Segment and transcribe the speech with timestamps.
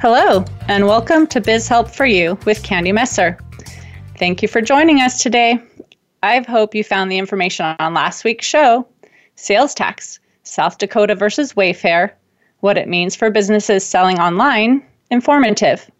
[0.00, 3.36] Hello, and welcome to Biz Help for You with Candy Messer.
[4.16, 5.58] Thank you for joining us today.
[6.22, 8.88] I hope you found the information on last week's show
[9.34, 12.12] sales tax, South Dakota versus Wayfair,
[12.60, 15.90] what it means for businesses selling online, informative.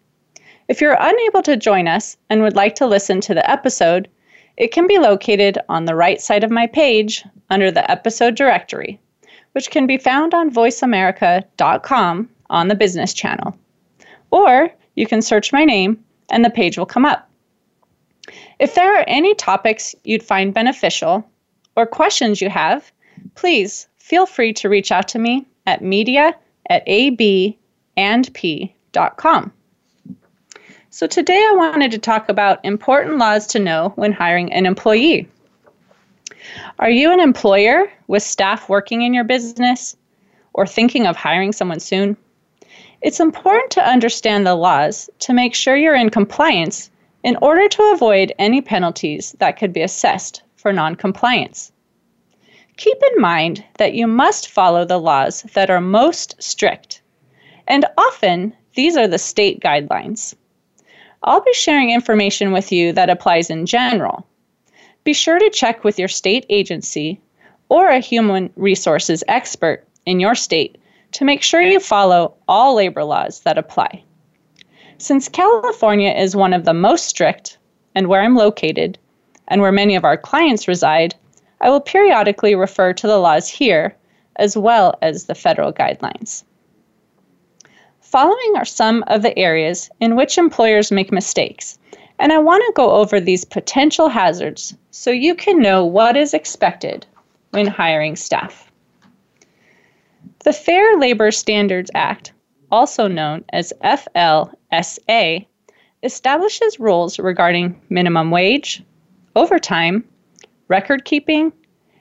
[0.69, 4.09] If you're unable to join us and would like to listen to the episode,
[4.57, 8.99] it can be located on the right side of my page under the episode directory,
[9.53, 13.55] which can be found on voiceamerica.com on the business channel.
[14.31, 17.29] Or you can search my name and the page will come up.
[18.59, 21.29] If there are any topics you'd find beneficial
[21.77, 22.93] or questions you have,
[23.35, 26.37] please feel free to reach out to me at media
[26.69, 27.53] at abandp.com.
[30.93, 35.29] So today I wanted to talk about important laws to know when hiring an employee.
[36.79, 39.97] Are you an employer with staff working in your business
[40.53, 42.17] or thinking of hiring someone soon?
[43.03, 46.91] It's important to understand the laws to make sure you're in compliance
[47.23, 51.73] in order to avoid any penalties that could be assessed for noncompliance.
[52.77, 57.01] Keep in mind that you must follow the laws that are most strict,
[57.67, 60.35] and often these are the state guidelines.
[61.23, 64.27] I'll be sharing information with you that applies in general.
[65.05, 67.21] Be sure to check with your state agency
[67.71, 70.77] or a human resources expert in your state
[71.13, 74.03] to make sure you follow all labor laws that apply.
[74.99, 77.59] Since California is one of the most strict,
[77.95, 78.99] and where I'm located,
[79.49, 81.15] and where many of our clients reside,
[81.61, 83.97] I will periodically refer to the laws here
[84.37, 86.45] as well as the federal guidelines.
[88.01, 91.79] Following are some of the areas in which employers make mistakes,
[92.19, 96.35] and I want to go over these potential hazards so you can know what is
[96.35, 97.07] expected
[97.51, 98.70] when hiring staff.
[100.43, 102.33] The Fair Labor Standards Act,
[102.73, 105.45] also known as FLSA,
[106.03, 108.83] establishes rules regarding minimum wage,
[109.37, 110.03] overtime,
[110.69, 111.53] record keeping,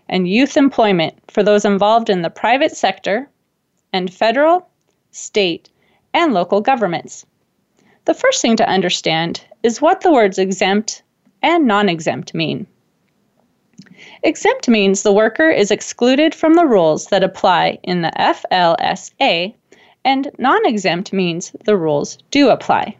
[0.08, 3.30] and youth employment for those involved in the private sector
[3.92, 4.70] and federal,
[5.12, 5.70] state,
[6.14, 7.26] and local governments.
[8.06, 11.04] The first thing to understand is what the words exempt
[11.42, 12.68] and non exempt mean.
[14.24, 19.54] Exempt means the worker is excluded from the rules that apply in the FLSA,
[20.04, 22.96] and non exempt means the rules do apply.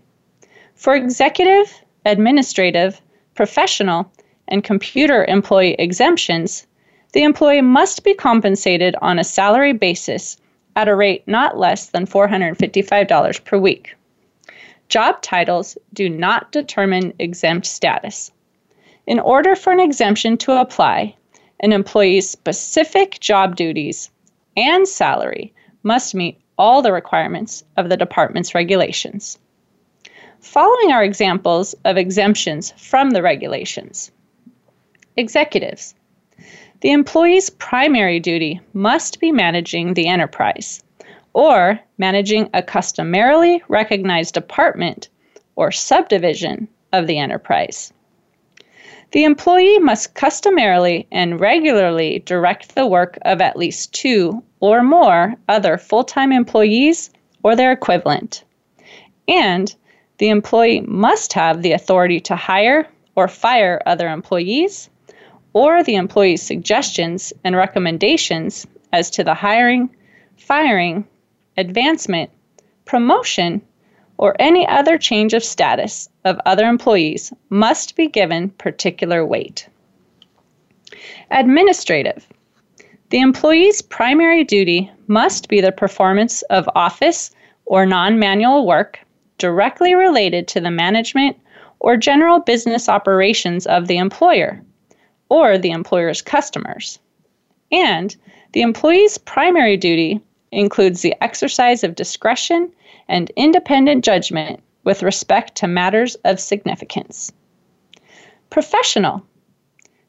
[0.76, 1.74] For executive,
[2.06, 3.02] administrative,
[3.36, 4.10] professional,
[4.48, 6.66] and computer employee exemptions,
[7.12, 10.38] the employee must be compensated on a salary basis
[10.76, 13.96] at a rate not less than $455 per week.
[14.88, 18.32] Job titles do not determine exempt status.
[19.10, 21.16] In order for an exemption to apply,
[21.62, 24.12] an employee's specific job duties
[24.56, 29.40] and salary must meet all the requirements of the department's regulations.
[30.42, 34.12] Following are examples of exemptions from the regulations.
[35.18, 35.96] Executives.
[36.82, 40.84] The employee's primary duty must be managing the enterprise
[41.34, 45.10] or managing a customarily recognized department
[45.56, 47.92] or subdivision of the enterprise.
[49.12, 55.36] The employee must customarily and regularly direct the work of at least two or more
[55.48, 57.10] other full time employees
[57.42, 58.44] or their equivalent.
[59.28, 59.74] And
[60.20, 64.90] the employee must have the authority to hire or fire other employees
[65.54, 69.90] or the employee's suggestions and recommendations as to the hiring,
[70.38, 71.06] firing,
[71.58, 72.30] advancement,
[72.86, 73.62] promotion,
[74.20, 79.66] or any other change of status of other employees must be given particular weight.
[81.32, 82.28] Administrative.
[83.12, 87.32] The employee's primary duty must be the performance of office
[87.66, 89.00] or non manual work
[89.38, 91.38] directly related to the management
[91.80, 94.62] or general business operations of the employer
[95.30, 97.00] or the employer's customers.
[97.72, 98.18] And
[98.52, 100.20] the employee's primary duty
[100.52, 102.70] includes the exercise of discretion
[103.10, 107.34] and independent judgment with respect to matters of significance.
[108.50, 109.24] Professional.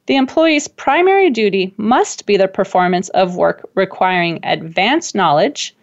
[0.06, 5.74] The employee's primary duty must be the performance of work requiring advanced knowledge,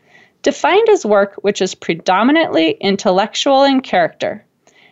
[0.43, 4.43] defined as work which is predominantly intellectual in character,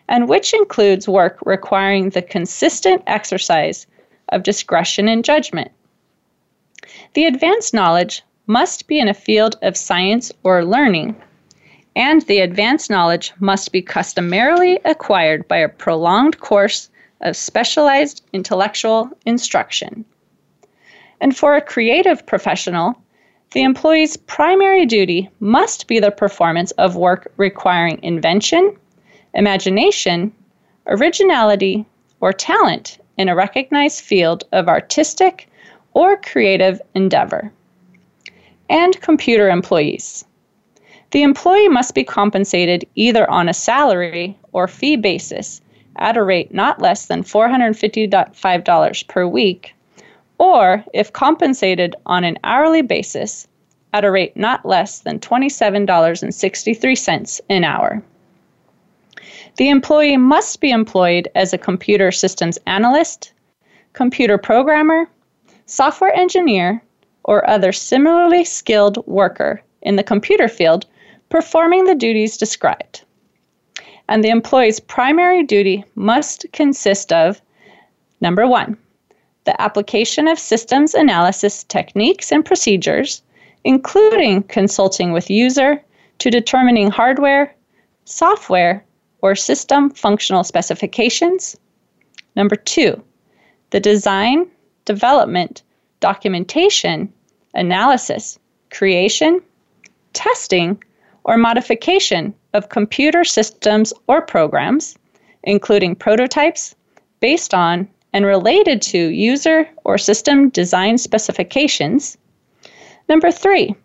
[0.08, 3.88] and which includes work requiring the consistent exercise
[4.30, 5.72] of discretion and judgment.
[7.14, 11.16] The advanced knowledge must be in a field of science or learning,
[11.96, 16.90] and the advanced knowledge must be customarily acquired by a prolonged course
[17.22, 20.04] of specialized intellectual instruction.
[21.22, 23.02] And for a creative professional,
[23.52, 28.76] the employee's primary duty must be the performance of work requiring invention,
[29.34, 30.34] imagination,
[30.88, 31.86] originality,
[32.20, 35.50] or talent in a recognized field of artistic
[35.94, 37.52] or creative endeavor.
[38.70, 40.26] And computer employees.
[41.16, 45.62] The employee must be compensated either on a salary or fee basis
[45.96, 49.74] at a rate not less than $455 per week,
[50.40, 53.48] or if compensated on an hourly basis
[53.94, 58.04] at a rate not less than $27.63 an hour.
[59.56, 63.32] The employee must be employed as a computer systems analyst,
[63.94, 65.08] computer programmer,
[65.66, 66.82] software engineer,
[67.24, 70.86] or other similarly skilled worker in the computer field
[71.30, 73.04] performing the duties described.
[74.08, 77.42] And the employee's primary duty must consist of
[78.22, 78.78] number one,
[79.46, 83.22] the application of systems analysis techniques and procedures,
[83.64, 85.82] including consulting with user
[86.20, 87.54] to determining hardware,
[88.06, 88.84] software,
[89.22, 91.58] or system functional specifications.
[92.36, 93.04] Number two,
[93.72, 94.48] the design,
[94.86, 95.64] development,
[96.00, 97.12] documentation,
[97.56, 98.38] analysis,
[98.70, 99.42] creation,
[100.14, 100.82] testing,
[101.26, 104.98] or modification of computer systems or programs,
[105.44, 106.76] including prototypes,
[107.20, 112.18] based on and related to user or system design specifications.
[113.10, 113.76] Number three,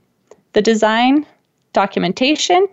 [0.53, 1.27] the design,
[1.73, 2.69] documentation,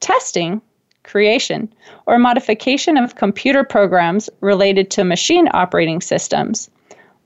[0.00, 0.60] testing,
[1.04, 1.72] creation,
[2.06, 6.68] or modification of computer programs related to machine operating systems.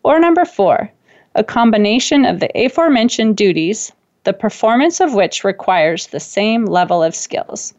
[0.04, 0.90] Or number four,
[1.34, 3.92] a combination of the aforementioned duties
[4.24, 7.74] the performance of which requires the same level of skills.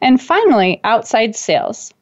[0.00, 1.92] And finally, outside sales.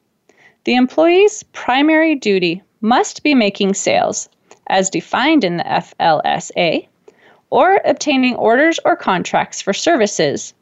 [0.63, 4.29] The employee's primary duty must be making sales,
[4.67, 6.87] as defined in the FLSA,
[7.49, 10.53] or obtaining orders or contracts for services,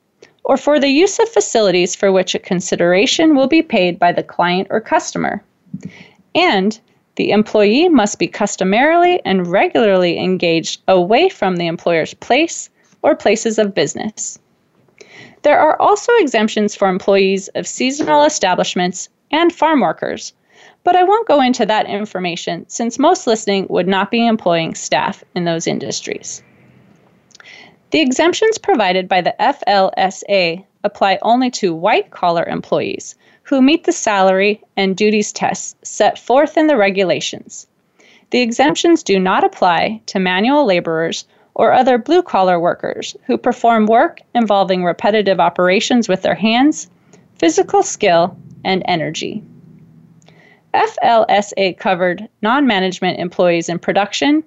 [0.44, 4.24] or for the use of facilities for which a consideration will be paid by the
[4.24, 5.44] client or customer.
[6.34, 6.80] And
[7.19, 12.69] the employee must be customarily and regularly engaged away from the employer's place
[13.01, 14.39] or places of business.
[15.42, 20.31] There are also exemptions for employees of seasonal establishments and farm workers,
[20.86, 25.21] but I won't go into that information since most listening would not be employing staff
[25.36, 26.42] in those industries.
[27.92, 33.16] The exemptions provided by the FLSA apply only to white collar employees
[33.50, 37.66] who meet the salary and duties tests set forth in the regulations.
[38.30, 41.25] The exemptions do not apply to manual laborers
[41.56, 46.92] or other blue collar workers who perform work involving repetitive operations with their hands,
[47.40, 49.42] physical skill, and energy.
[50.75, 54.44] FLSA covered non management employees in production,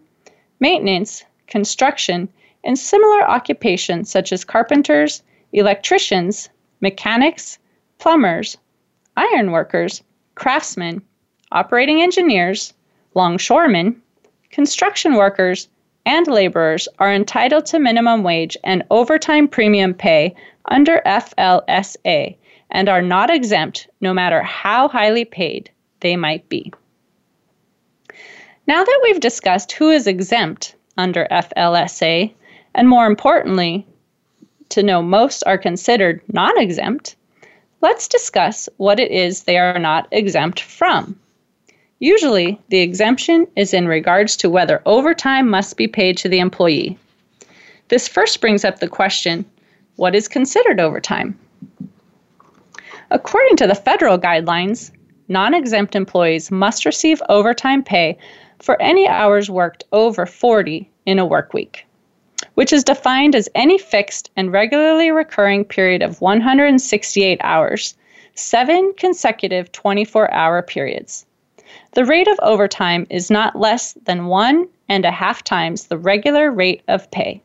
[0.60, 2.28] maintenance, construction,
[2.62, 6.48] and similar occupations such as carpenters, electricians,
[6.81, 7.58] mechanics,
[7.98, 8.58] plumbers,
[9.16, 10.02] ironworkers,
[10.34, 11.02] craftsmen,
[11.50, 12.72] operating engineers,
[13.14, 14.00] longshoremen,
[14.50, 15.69] construction workers,
[16.04, 20.34] and laborers are entitled to minimum wage and overtime premium pay
[20.66, 22.36] under FLSA
[22.70, 26.72] and are not exempt no matter how highly paid they might be.
[28.66, 32.32] Now that we've discussed who is exempt under FLSA,
[32.74, 33.86] and more importantly,
[34.70, 37.16] to know most are considered non exempt,
[37.82, 41.19] let's discuss what it is they are not exempt from.
[41.98, 46.98] Usually, the exemption is in regards to whether overtime must be paid to the employee.
[47.89, 49.44] This first brings up the question
[49.96, 51.39] what is considered overtime?
[53.10, 54.91] According to the federal guidelines,
[55.29, 58.17] non exempt employees must receive overtime pay
[58.58, 61.84] for any hours worked over 40 in a work week
[62.55, 67.94] which is defined as any fixed and regularly recurring period of 168 hours,
[68.34, 71.27] seven consecutive 24 hour periods.
[71.93, 76.51] The rate of overtime is not less than one and a half times the regular
[76.51, 77.43] rate of pay.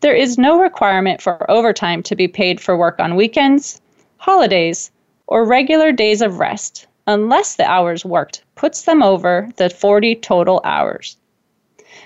[0.00, 3.80] There is no requirement for overtime to be paid for work on weekends,
[4.16, 4.90] holidays,
[5.26, 10.60] or regular days of rest, unless the hours worked puts them over the 40 total
[10.64, 11.16] hours.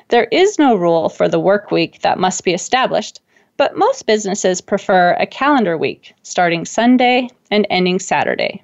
[0.08, 3.20] There is no rule for the work week that must be established,
[3.56, 8.62] but most businesses prefer a calendar week starting Sunday and ending Saturday.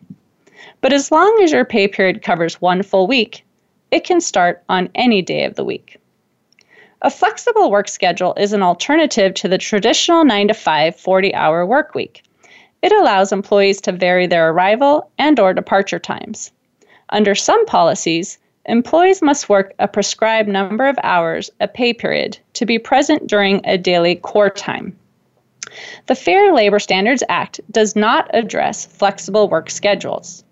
[0.80, 3.44] But as long as your pay period covers one full week,
[3.90, 5.98] it can start on any day of the week.
[7.02, 11.94] A flexible work schedule is an alternative to the traditional 9 to 5 40-hour work
[11.96, 12.22] week.
[12.82, 16.52] It allows employees to vary their arrival and or departure times.
[17.08, 22.66] Under some policies, employees must work a prescribed number of hours a pay period to
[22.66, 24.96] be present during a daily core time.
[26.06, 30.44] The Fair Labor Standards Act does not address flexible work schedules.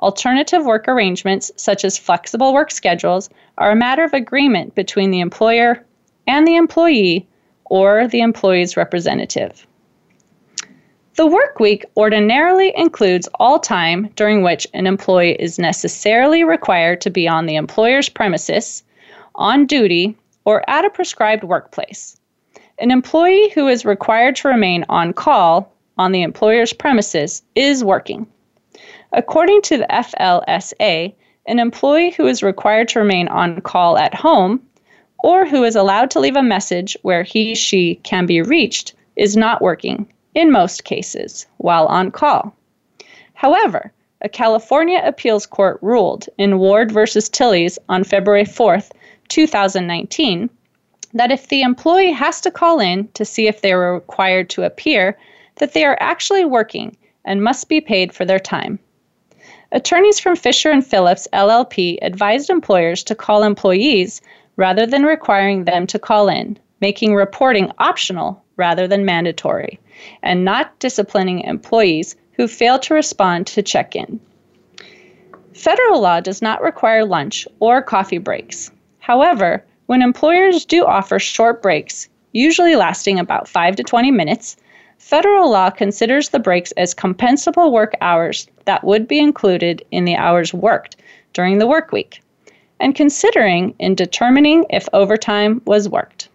[0.00, 5.20] Alternative work arrangements, such as flexible work schedules, are a matter of agreement between the
[5.20, 5.84] employer
[6.26, 7.26] and the employee
[7.66, 9.66] or the employee's representative.
[11.16, 17.10] The work week ordinarily includes all time during which an employee is necessarily required to
[17.10, 18.82] be on the employer's premises,
[19.36, 22.16] on duty, or at a prescribed workplace.
[22.80, 28.26] An employee who is required to remain on call on the employer's premises is working.
[29.12, 31.14] According to the FLSA,
[31.46, 34.60] an employee who is required to remain on call at home
[35.22, 39.36] or who is allowed to leave a message where he she can be reached is
[39.36, 42.54] not working in most cases while on call.
[43.34, 47.00] However, a California appeals court ruled in Ward v.
[47.00, 48.80] Tillys on February 4,
[49.28, 50.50] 2019,
[51.12, 54.62] that if the employee has to call in to see if they are required to
[54.62, 55.18] appear,
[55.56, 58.78] that they are actually working and must be paid for their time.
[59.72, 64.20] Attorneys from Fisher and Phillips LLP advised employers to call employees
[64.56, 69.78] rather than requiring them to call in, making reporting optional rather than mandatory,
[70.22, 74.20] and not disciplining employees who fail to respond to check in.
[75.52, 78.70] Federal law does not require lunch or coffee breaks.
[78.98, 84.56] However, when employers do offer short breaks, usually lasting about 5 to 20 minutes,
[84.98, 90.16] federal law considers the breaks as compensable work hours that would be included in the
[90.16, 90.96] hours worked
[91.32, 92.20] during the work week
[92.80, 96.28] and considering in determining if overtime was worked.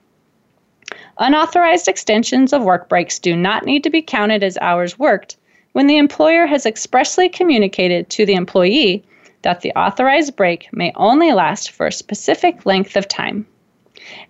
[1.21, 5.35] Unauthorized extensions of work breaks do not need to be counted as hours worked
[5.73, 9.03] when the employer has expressly communicated to the employee
[9.41, 13.45] that the authorized break may only last for a specific length of time,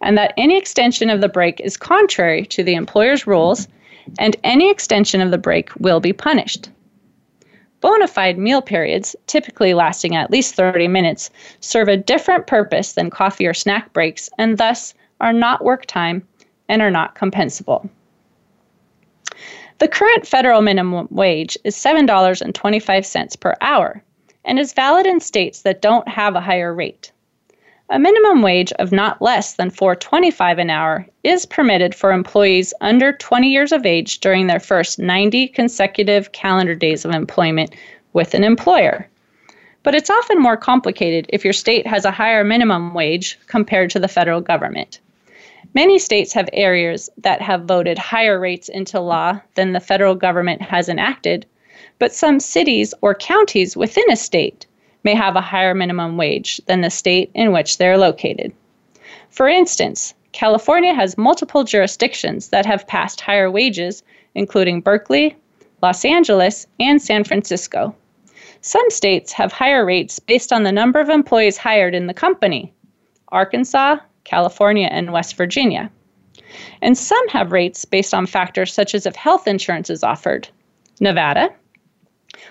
[0.01, 3.67] and that any extension of the break is contrary to the employer's rules,
[4.17, 6.69] and any extension of the break will be punished.
[7.81, 11.29] Bona fide meal periods, typically lasting at least 30 minutes,
[11.59, 16.23] serve a different purpose than coffee or snack breaks and thus are not work time
[16.69, 17.89] and are not compensable.
[19.79, 24.03] The current federal minimum wage is $7.25 per hour
[24.45, 27.11] and is valid in states that don't have a higher rate.
[27.91, 33.13] A minimum wage of not less than 4.25 an hour is permitted for employees under
[33.13, 37.73] 20 years of age during their first 90 consecutive calendar days of employment
[38.13, 39.07] with an employer.
[39.81, 43.99] But it's often more complicated if your state has a higher minimum wage compared to
[43.99, 44.99] the federal government.
[45.73, 50.61] Many states have areas that have voted higher rates into law than the federal government
[50.61, 51.45] has enacted,
[51.99, 54.65] but some cities or counties within a state
[55.03, 58.53] may have a higher minimum wage than the state in which they are located.
[59.29, 64.03] For instance, California has multiple jurisdictions that have passed higher wages,
[64.35, 65.35] including Berkeley,
[65.81, 67.95] Los Angeles, and San Francisco.
[68.61, 72.73] Some states have higher rates based on the number of employees hired in the company
[73.29, 73.97] Arkansas,
[74.29, 75.89] California, and West Virginia.
[76.81, 80.47] And some have rates based on factors such as if health insurance is offered
[80.99, 81.49] Nevada,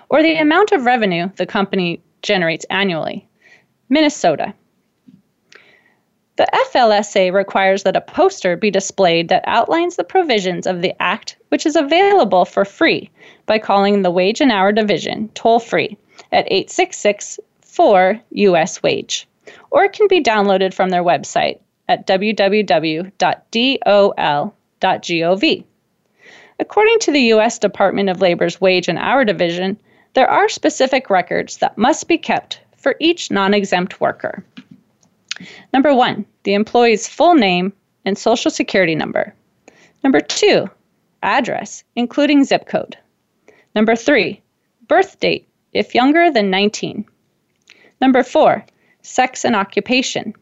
[0.08, 3.26] or the amount of revenue the company generates annually.
[3.88, 4.54] Minnesota.
[6.36, 11.36] The FLSA requires that a poster be displayed that outlines the provisions of the Act,
[11.48, 13.10] which is available for free
[13.46, 15.96] by calling the Wage and Hour Division toll free
[16.32, 19.28] at 866 4 US Wage,
[19.70, 21.58] or it can be downloaded from their website
[21.88, 23.14] at www.dol.gov.
[26.60, 27.58] According to the U.S.
[27.58, 29.78] Department of Labor's Wage and Hour Division,
[30.14, 34.44] there are specific records that must be kept for each non exempt worker.
[35.72, 37.72] Number one, the employee's full name
[38.04, 39.34] and social security number.
[40.02, 40.68] Number two,
[41.22, 42.96] address, including zip code.
[43.74, 44.42] Number three,
[44.88, 47.04] birth date, if younger than 19.
[48.00, 48.64] Number four,
[49.02, 50.34] sex and occupation.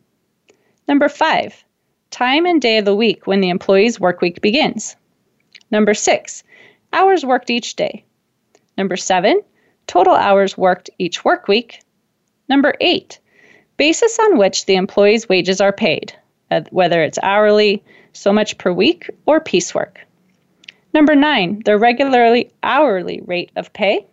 [0.89, 1.65] Number five,
[2.11, 4.97] time and day of the week when the employee's work week begins.
[5.71, 6.45] Number six,
[6.93, 8.05] hours worked each day.
[8.79, 9.43] Number seven,
[9.87, 11.81] total hours worked each work week.
[12.49, 13.19] Number eight,
[13.77, 16.13] basis on which the employee's wages are paid,
[16.51, 20.01] uh, whether it's hourly, so much per week, or piecework.
[20.95, 24.07] Number nine, the regularly hourly rate of pay.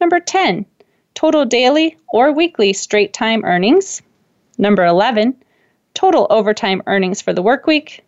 [0.00, 0.66] Number 10,
[1.14, 4.02] total daily or weekly straight time earnings.
[4.58, 5.36] Number 11,
[5.94, 8.04] total overtime earnings for the work week.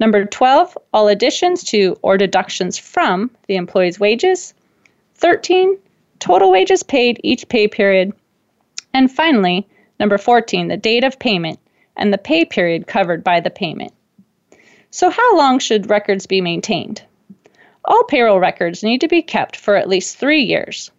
[0.00, 4.54] Number 12, all additions to or deductions from the employee's wages.
[5.16, 5.76] 13,
[6.18, 8.12] total wages paid each pay period.
[8.94, 9.66] And finally,
[9.98, 11.58] number 14, the date of payment
[11.96, 13.92] and the pay period covered by the payment.
[14.90, 17.02] So, how long should records be maintained?
[17.84, 20.90] All payroll records need to be kept for at least three years.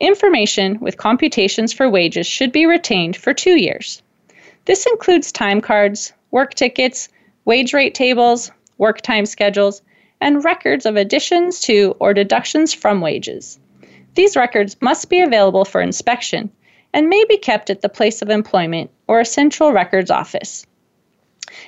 [0.00, 4.02] Information with computations for wages should be retained for two years.
[4.66, 7.08] This includes time cards, work tickets,
[7.44, 9.82] wage rate tables, work time schedules,
[10.20, 13.58] and records of additions to or deductions from wages.
[14.14, 16.50] These records must be available for inspection
[16.94, 20.64] and may be kept at the place of employment or a central records office.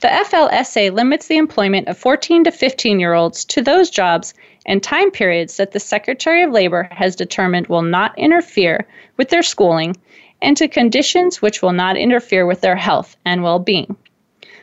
[0.01, 4.35] The FLSA limits the employment of 14 to 15 year olds to those jobs
[4.67, 9.43] and time periods that the Secretary of Labor has determined will not interfere with their
[9.43, 9.97] schooling
[10.43, 13.97] and to conditions which will not interfere with their health and well being.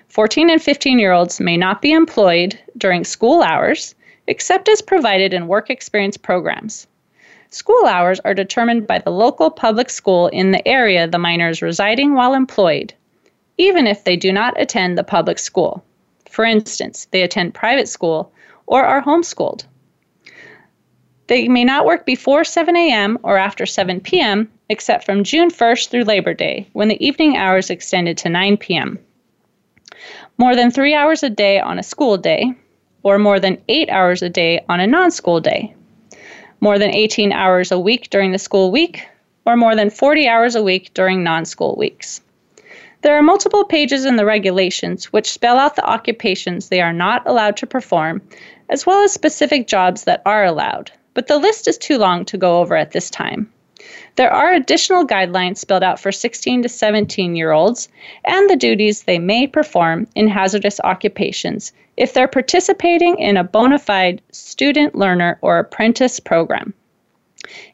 [0.09, 3.95] 14 and 15 year olds may not be employed during school hours
[4.27, 6.87] except as provided in work experience programs.
[7.49, 11.61] School hours are determined by the local public school in the area the minor is
[11.61, 12.93] residing while employed,
[13.57, 15.81] even if they do not attend the public school.
[16.29, 18.33] For instance, they attend private school
[18.65, 19.63] or are homeschooled.
[21.27, 23.17] They may not work before 7 a.m.
[23.23, 27.69] or after 7 p.m., except from June 1st through Labor Day, when the evening hours
[27.69, 28.99] extended to 9 p.m.
[30.37, 32.53] More than three hours a day on a school day,
[33.03, 35.73] or more than eight hours a day on a non school day
[36.59, 39.07] more than 18 hours a week during the school week,
[39.45, 42.21] or more than 40 hours a week during non school weeks.
[43.01, 47.27] There are multiple pages in the regulations which spell out the occupations they are not
[47.27, 48.21] allowed to perform,
[48.69, 52.37] as well as specific jobs that are allowed, but the list is too long to
[52.37, 53.51] go over at this time.
[54.17, 57.87] There are additional guidelines spelled out for 16 to 17 year olds
[58.25, 63.77] and the duties they may perform in hazardous occupations if they're participating in a bona
[63.77, 66.73] fide student learner or apprentice program.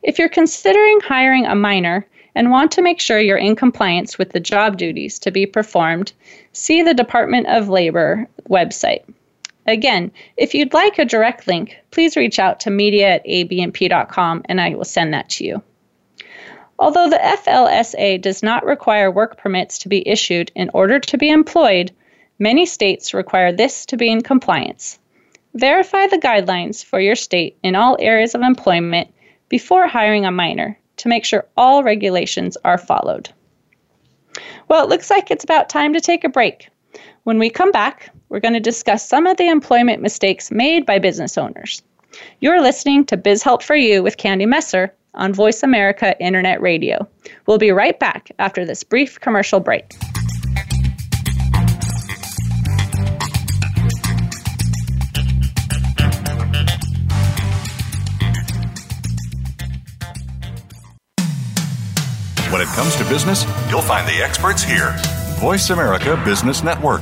[0.02, 4.34] If you're considering hiring a minor and want to make sure you're in compliance with
[4.34, 6.12] the job duties to be performed,
[6.52, 9.06] see the Department of Labor website.
[9.66, 14.60] Again, if you'd like a direct link, please reach out to media at abandp.com and
[14.60, 15.64] I will send that to you.
[16.84, 21.30] Although the FLSA does not require work permits to be issued in order to be
[21.30, 21.94] employed,
[22.40, 25.00] many states require this to be in compliance.
[25.54, 29.08] Verify the guidelines for your state in all areas of employment
[29.48, 33.30] before hiring a minor to make sure all regulations are followed.
[34.68, 36.68] Well, it looks like it's about time to take a break.
[37.24, 41.00] When we come back, we're going to discuss some of the employment mistakes made by
[41.00, 41.82] business owners.
[42.42, 47.08] You're listening to Biz Help for You with Candy Messer on Voice America Internet Radio.
[47.48, 49.96] We'll be right back after this brief commercial break.
[62.52, 64.96] When it comes to business, you'll find the experts here.
[65.40, 67.02] Voice America Business Network.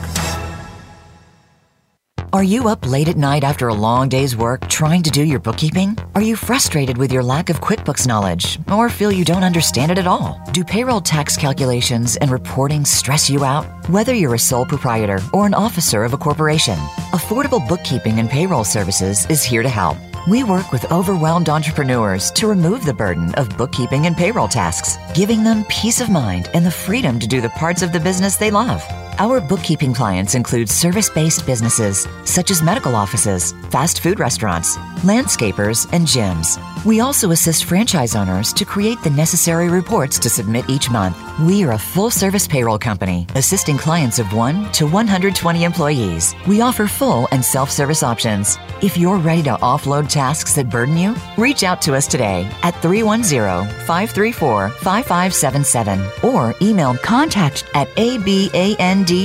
[2.33, 5.41] Are you up late at night after a long day's work trying to do your
[5.41, 5.97] bookkeeping?
[6.15, 9.97] Are you frustrated with your lack of QuickBooks knowledge or feel you don't understand it
[9.97, 10.41] at all?
[10.53, 13.65] Do payroll tax calculations and reporting stress you out?
[13.89, 16.77] Whether you're a sole proprietor or an officer of a corporation,
[17.11, 19.97] Affordable Bookkeeping and Payroll Services is here to help.
[20.29, 25.43] We work with overwhelmed entrepreneurs to remove the burden of bookkeeping and payroll tasks, giving
[25.43, 28.51] them peace of mind and the freedom to do the parts of the business they
[28.51, 28.81] love.
[29.19, 35.87] Our bookkeeping clients include service based businesses such as medical offices, fast food restaurants, landscapers,
[35.91, 36.57] and gyms.
[36.83, 41.15] We also assist franchise owners to create the necessary reports to submit each month.
[41.39, 46.33] We are a full service payroll company assisting clients of 1 to 120 employees.
[46.47, 48.57] We offer full and self service options.
[48.81, 52.81] If you're ready to offload tasks that burden you, reach out to us today at
[52.81, 59.21] 310 534 5577 or email contact at abandp.com.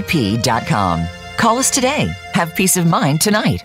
[1.38, 2.12] Call us today.
[2.35, 3.64] Have peace of mind tonight.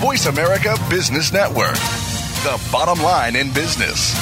[0.00, 4.16] Voice America Business Network, the bottom line in business.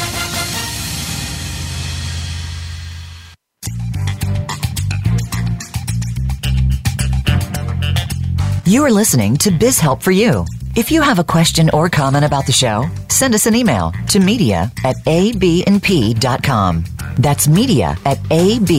[8.67, 10.45] You are listening to Biz Help for You.
[10.75, 14.19] If you have a question or comment about the show, send us an email to
[14.19, 16.85] media at abandp.com.
[17.19, 18.75] That's media at abandp.com.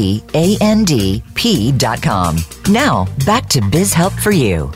[2.74, 4.70] Now, back to Biz Help for You.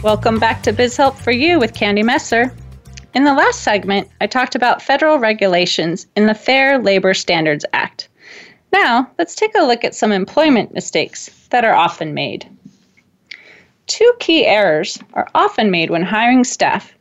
[0.00, 2.54] Welcome back to Biz Help for You with Candy Messer.
[3.14, 8.08] In the last segment, I talked about federal regulations in the Fair Labor Standards Act.
[8.72, 12.46] Now, let's take a look at some employment mistakes that are often made.
[13.88, 16.94] Two key errors are often made when hiring staff,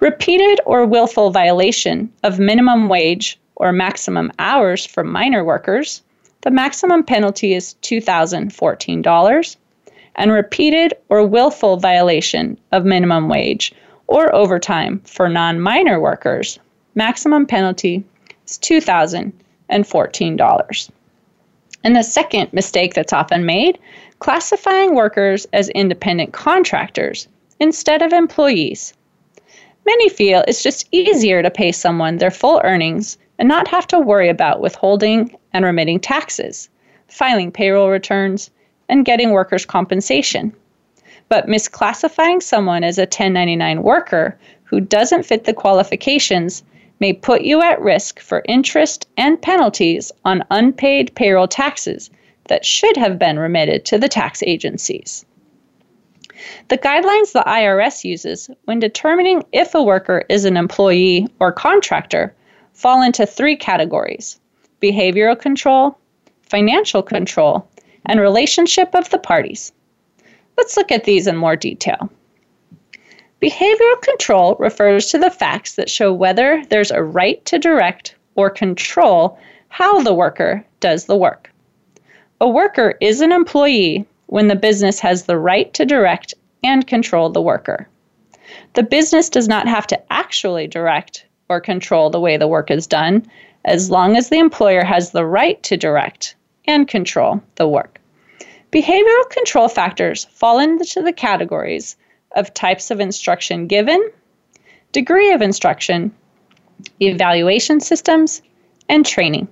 [0.00, 6.02] Repeated or willful violation of minimum wage or maximum hours for minor workers,
[6.42, 9.56] the maximum penalty is $2,014.
[10.18, 13.74] And repeated or willful violation of minimum wage
[14.06, 16.58] or overtime for non minor workers,
[16.94, 18.02] maximum penalty
[18.46, 20.90] is $2,014.
[21.84, 23.78] And the second mistake that's often made
[24.18, 27.28] classifying workers as independent contractors
[27.60, 28.94] instead of employees.
[29.84, 34.00] Many feel it's just easier to pay someone their full earnings and not have to
[34.00, 36.68] worry about withholding and remitting taxes,
[37.08, 38.50] filing payroll returns,
[38.88, 40.54] and getting workers' compensation.
[41.28, 46.62] But misclassifying someone as a 1099 worker who doesn't fit the qualifications
[47.00, 52.10] may put you at risk for interest and penalties on unpaid payroll taxes
[52.48, 55.24] that should have been remitted to the tax agencies.
[56.68, 62.34] The guidelines the IRS uses when determining if a worker is an employee or contractor
[62.76, 64.38] fall into three categories
[64.82, 65.98] behavioral control,
[66.42, 67.66] financial control,
[68.04, 69.72] and relationship of the parties.
[70.58, 72.10] Let's look at these in more detail.
[73.42, 78.50] Behavioral control refers to the facts that show whether there's a right to direct or
[78.50, 81.50] control how the worker does the work.
[82.42, 87.30] A worker is an employee when the business has the right to direct and control
[87.30, 87.88] the worker.
[88.74, 92.86] The business does not have to actually direct or control the way the work is
[92.86, 93.26] done
[93.64, 98.00] as long as the employer has the right to direct and control the work.
[98.72, 101.96] Behavioral control factors fall into the categories
[102.34, 104.10] of types of instruction given,
[104.92, 106.12] degree of instruction,
[107.00, 108.42] evaluation systems,
[108.88, 109.48] and training.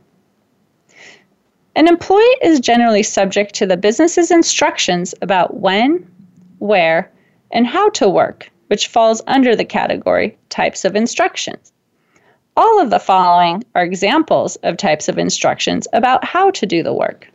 [1.76, 6.09] An employee is generally subject to the business's instructions about when,
[6.59, 7.11] where,
[7.50, 11.72] and how to work, which falls under the category types of instructions.
[12.57, 16.95] All of the following are examples of types of instructions about how to do the
[16.95, 17.29] work.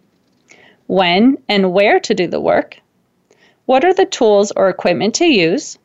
[0.88, 2.80] When and where to do the work.
[3.66, 5.78] What are the tools or equipment to use?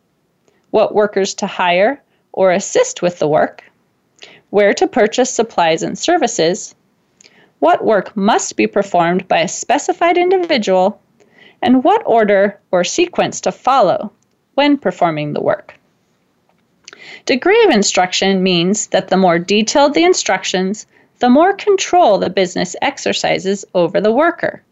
[0.71, 2.01] What workers to hire
[2.33, 3.65] or assist with the work?
[4.51, 6.77] Where to purchase supplies and services?
[7.59, 11.01] What work must be performed by a specified individual?
[11.61, 14.13] And what order or sequence to follow
[14.55, 15.75] when performing the work?
[17.27, 20.87] Degree of instruction means that the more detailed the instructions,
[21.21, 24.63] the more control the business exercises over the worker.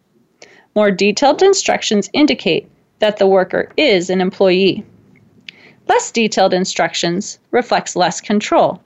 [0.74, 4.84] More detailed instructions indicate that the worker is an employee.
[5.88, 8.82] Less detailed instructions reflects less control,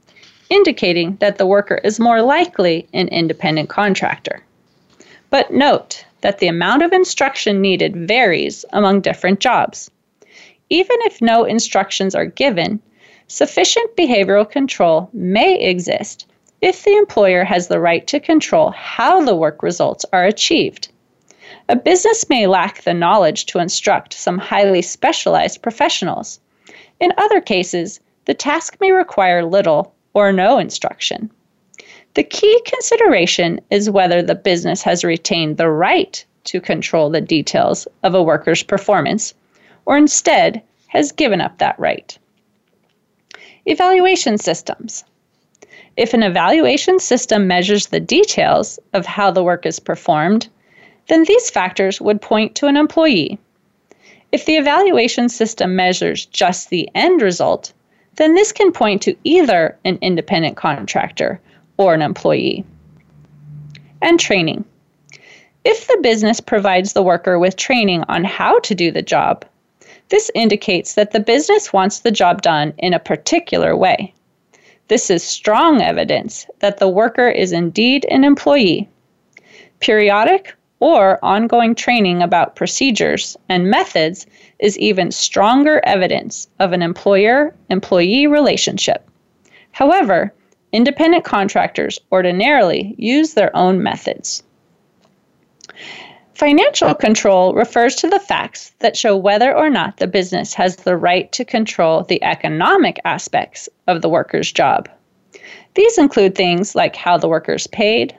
[0.48, 4.44] indicating that the worker is more likely an independent contractor.
[5.28, 9.90] But note that the amount of instruction needed varies among different jobs.
[10.70, 12.80] Even if no instructions are given,
[13.28, 16.26] Sufficient behavioral control may exist
[16.60, 20.88] if the employer has the right to control how the work results are achieved.
[21.68, 26.38] A business may lack the knowledge to instruct some highly specialized professionals.
[27.00, 31.28] In other cases, the task may require little or no instruction.
[32.14, 37.88] The key consideration is whether the business has retained the right to control the details
[38.04, 39.34] of a worker's performance
[39.84, 42.16] or instead has given up that right.
[43.68, 45.02] Evaluation systems.
[45.96, 50.46] If an evaluation system measures the details of how the work is performed,
[51.08, 53.40] then these factors would point to an employee.
[54.30, 57.72] If the evaluation system measures just the end result,
[58.14, 61.40] then this can point to either an independent contractor
[61.76, 62.64] or an employee.
[64.00, 64.64] And training.
[65.64, 69.44] If the business provides the worker with training on how to do the job,
[70.08, 74.12] this indicates that the business wants the job done in a particular way.
[74.88, 78.88] This is strong evidence that the worker is indeed an employee.
[79.80, 84.26] Periodic or ongoing training about procedures and methods
[84.60, 89.08] is even stronger evidence of an employer employee relationship.
[89.72, 90.32] However,
[90.72, 94.42] independent contractors ordinarily use their own methods.
[96.36, 100.94] Financial control refers to the facts that show whether or not the business has the
[100.94, 104.86] right to control the economic aspects of the worker's job.
[105.76, 108.14] These include things like how the worker is paid,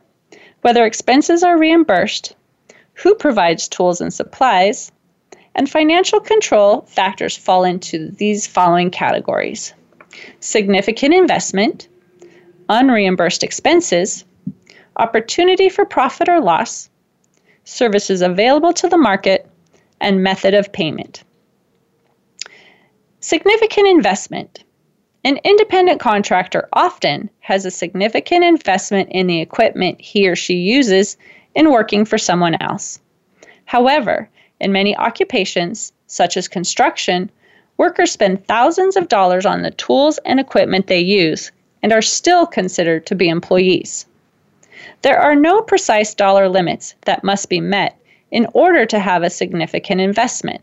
[0.62, 2.36] whether expenses are reimbursed,
[2.94, 4.92] who provides tools and supplies,
[5.54, 9.76] and financial control factors fall into these following categories
[10.40, 11.88] significant investment,
[12.68, 14.26] unreimbursed expenses,
[14.96, 16.90] opportunity for profit or loss,
[17.68, 19.46] services available to the market,
[20.00, 21.24] and method of payment.
[23.20, 24.64] Significant investment.
[25.26, 31.18] An independent contractor often has a significant investment in the equipment he or she uses
[31.56, 33.00] in working for someone else.
[33.66, 34.30] However,
[34.62, 37.30] in many occupations, such as construction,
[37.76, 41.52] workers spend thousands of dollars on the tools and equipment they use
[41.84, 44.06] and are still considered to be employees.
[45.08, 47.98] There are no precise dollar limits that must be met
[48.30, 50.60] in order to have a significant investment.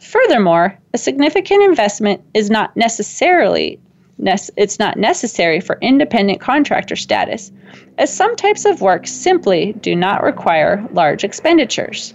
[0.00, 3.78] Furthermore, a significant investment is not necessarily
[4.18, 7.52] it's not necessary for independent contractor status,
[7.98, 12.14] as some types of work simply do not require large expenditures.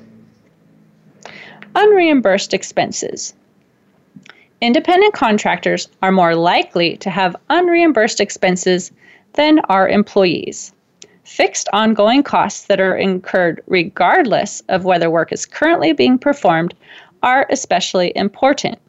[1.76, 3.34] Unreimbursed expenses.
[4.60, 8.92] Independent contractors are more likely to have unreimbursed expenses
[9.32, 10.74] than are employees
[11.28, 16.74] fixed ongoing costs that are incurred regardless of whether work is currently being performed
[17.22, 18.80] are especially important.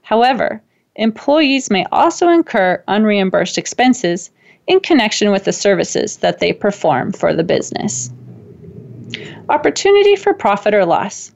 [0.00, 0.62] However,
[0.94, 4.30] employees may also incur unreimbursed expenses
[4.66, 8.10] in connection with the services that they perform for the business.
[9.50, 11.30] Opportunity for profit or loss.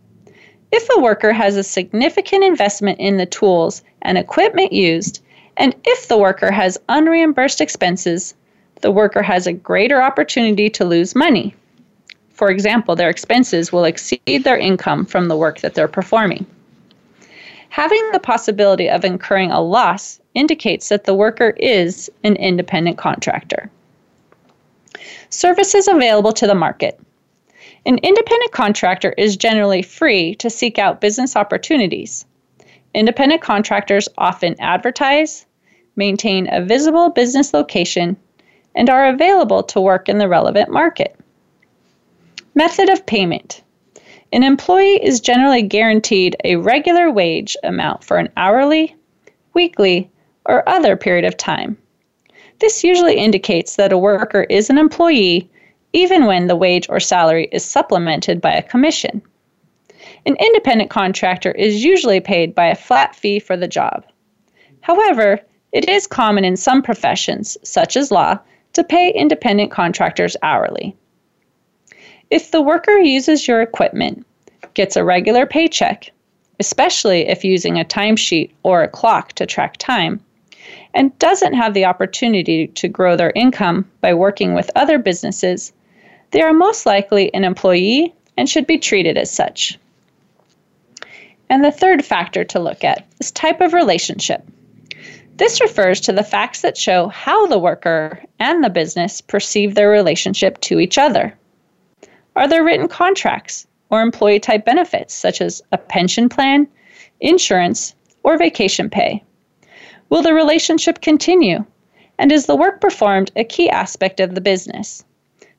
[0.73, 5.23] If a worker has a significant investment in the tools and equipment used,
[5.59, 8.35] and if the worker has unreimbursed expenses,
[8.83, 11.55] the worker has a greater opportunity to lose money.
[12.33, 16.47] For example, their expenses will exceed their income from the work that they're performing.
[17.69, 23.71] Having the possibility of incurring a loss indicates that the worker is an independent contractor.
[25.29, 26.99] Services available to the market.
[27.87, 32.25] An independent contractor is generally free to seek out business opportunities.
[32.93, 35.47] Independent contractors often advertise,
[35.95, 38.17] maintain a visible business location,
[38.75, 41.19] and are available to work in the relevant market.
[42.55, 43.63] Method of payment.
[44.33, 48.95] An employee is generally guaranteed a regular wage amount for an hourly,
[49.55, 50.11] weekly,
[50.47, 51.77] or other period of time.
[52.61, 55.51] This usually indicates that a worker is an employee
[55.93, 59.23] even when the wage or salary is supplemented by a commission.
[60.27, 64.05] An independent contractor is usually paid by a flat fee for the job.
[64.83, 65.41] However,
[65.73, 68.39] it is common in some professions, such as law,
[68.73, 70.95] to pay independent contractors hourly.
[72.31, 74.25] If the worker uses your equipment,
[74.75, 76.13] gets a regular paycheck,
[76.61, 80.21] especially if using a timesheet or a clock to track time,
[80.95, 85.73] and doesn't have the opportunity to grow their income by working with other businesses,
[86.31, 89.79] they are most likely an employee and should be treated as such.
[91.49, 94.47] And the third factor to look at is type of relationship.
[95.41, 99.89] This refers to the facts that show how the worker and the business perceive their
[99.89, 101.35] relationship to each other.
[102.37, 106.69] Are there written contracts or employee type benefits, such as a pension plan,
[107.21, 109.25] insurance, or vacation pay?
[110.11, 111.65] Will the relationship continue?
[112.19, 115.03] And is the work performed a key aspect of the business?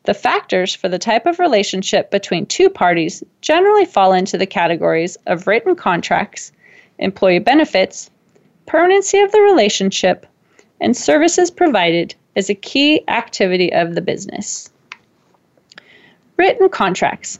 [0.03, 5.17] The factors for the type of relationship between two parties generally fall into the categories
[5.25, 6.51] of written contracts,
[6.99, 8.11] employee benefits,
[8.65, 10.25] permanency of the relationship,
[10.79, 14.71] and services provided as a key activity of the business.
[16.37, 17.39] Written contracts.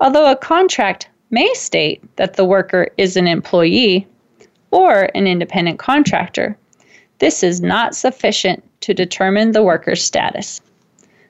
[0.00, 4.06] Although a contract may state that the worker is an employee
[4.70, 6.56] or an independent contractor,
[7.18, 10.60] this is not sufficient to determine the worker's status.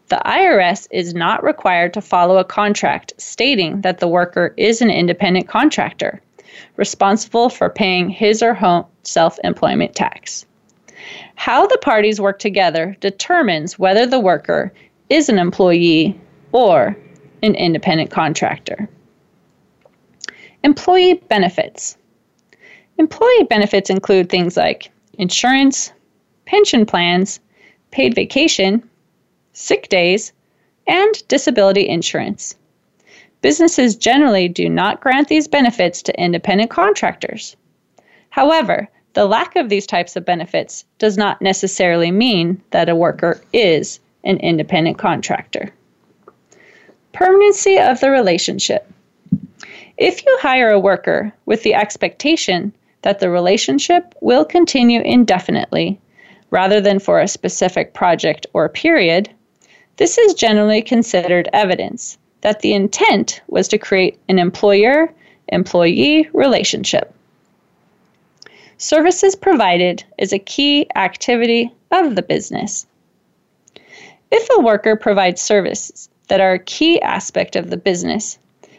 [0.08, 4.90] The IRS is not required to follow a contract stating that the worker is an
[4.90, 6.20] independent contractor
[6.76, 10.46] responsible for paying his or her self employment tax.
[11.34, 14.72] How the parties work together determines whether the worker
[15.08, 16.18] is an employee
[16.52, 16.96] or
[17.42, 18.88] an independent contractor.
[20.62, 21.96] Employee benefits.
[22.98, 25.92] Employee benefits include things like insurance,
[26.46, 27.40] pension plans,
[27.90, 28.88] paid vacation,
[29.52, 30.32] sick days,
[30.86, 32.54] and disability insurance.
[33.42, 37.56] Businesses generally do not grant these benefits to independent contractors.
[38.30, 43.42] However, the lack of these types of benefits does not necessarily mean that a worker
[43.52, 45.70] is an independent contractor.
[47.12, 48.88] Permanency of the relationship.
[49.98, 56.00] If you hire a worker with the expectation that the relationship will continue indefinitely
[56.50, 59.28] rather than for a specific project or period,
[59.96, 65.12] this is generally considered evidence that the intent was to create an employer
[65.48, 67.14] employee relationship.
[68.78, 72.86] Services provided is a key activity of the business.
[74.30, 78.38] If a worker provides services that are a key aspect of the business,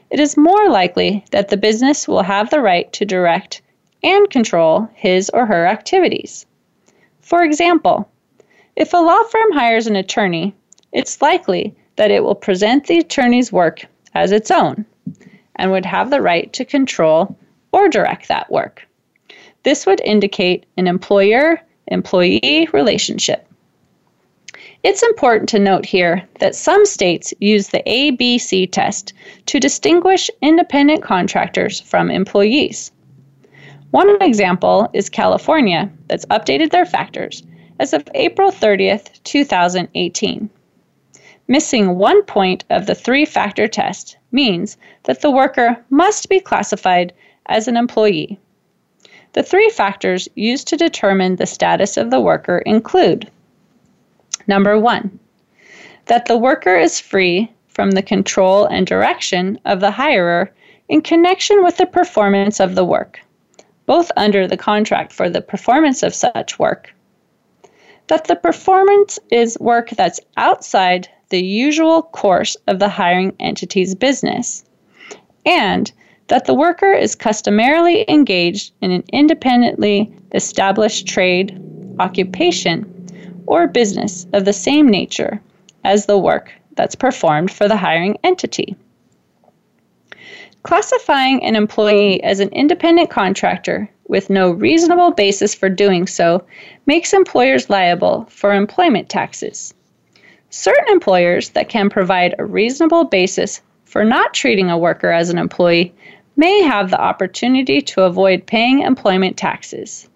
[0.10, 3.62] it is more likely that the business will have the right to direct
[4.04, 6.46] and control his or her activities.
[7.22, 8.10] For example,
[8.76, 10.54] if a law firm hires an attorney
[10.94, 14.86] it's likely that it will present the attorney's work as its own
[15.56, 17.38] and would have the right to control
[17.72, 18.88] or direct that work.
[19.64, 23.48] This would indicate an employer employee relationship.
[24.84, 29.14] It's important to note here that some states use the ABC test
[29.46, 32.92] to distinguish independent contractors from employees.
[33.92, 37.44] One example is California, that's updated their factors
[37.80, 40.50] as of April 30th, 2018.
[41.48, 47.12] Missing one point of the three factor test means that the worker must be classified
[47.48, 48.40] as an employee.
[49.34, 53.30] The three factors used to determine the status of the worker include
[54.48, 55.20] number one,
[56.06, 60.50] that the worker is free from the control and direction of the hirer
[60.88, 63.20] in connection with the performance of the work,
[63.86, 66.94] both under the contract for the performance of such work.
[68.08, 74.64] That the performance is work that's outside the usual course of the hiring entity's business,
[75.48, 75.92] and
[76.28, 81.60] that the worker is customarily engaged in an independently established trade,
[81.98, 82.86] occupation,
[83.48, 85.42] or business of the same nature
[85.84, 88.76] as the work that's performed for the hiring entity.
[90.62, 96.46] Classifying an employee as an independent contractor with no reasonable basis for doing so
[96.86, 99.74] makes employers liable for employment taxes.
[100.56, 105.40] Certain employers that can provide a reasonable basis for not treating a worker as an
[105.40, 105.92] employee
[106.36, 110.08] may have the opportunity to avoid paying employment taxes.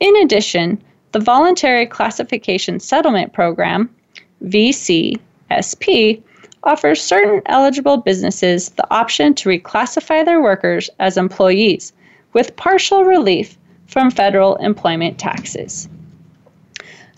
[0.00, 3.94] In addition, the Voluntary Classification Settlement Program,
[4.42, 6.22] VCSP,
[6.62, 11.92] offers certain eligible businesses the option to reclassify their workers as employees
[12.32, 15.90] with partial relief from federal employment taxes.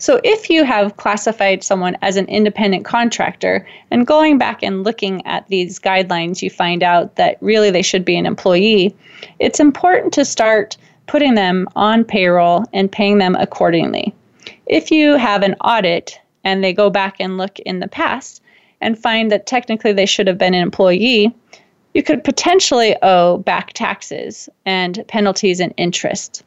[0.01, 5.23] So, if you have classified someone as an independent contractor and going back and looking
[5.27, 8.95] at these guidelines, you find out that really they should be an employee,
[9.37, 10.75] it's important to start
[11.05, 14.11] putting them on payroll and paying them accordingly.
[14.65, 18.41] If you have an audit and they go back and look in the past
[18.81, 21.31] and find that technically they should have been an employee,
[21.93, 26.43] you could potentially owe back taxes and penalties and interest.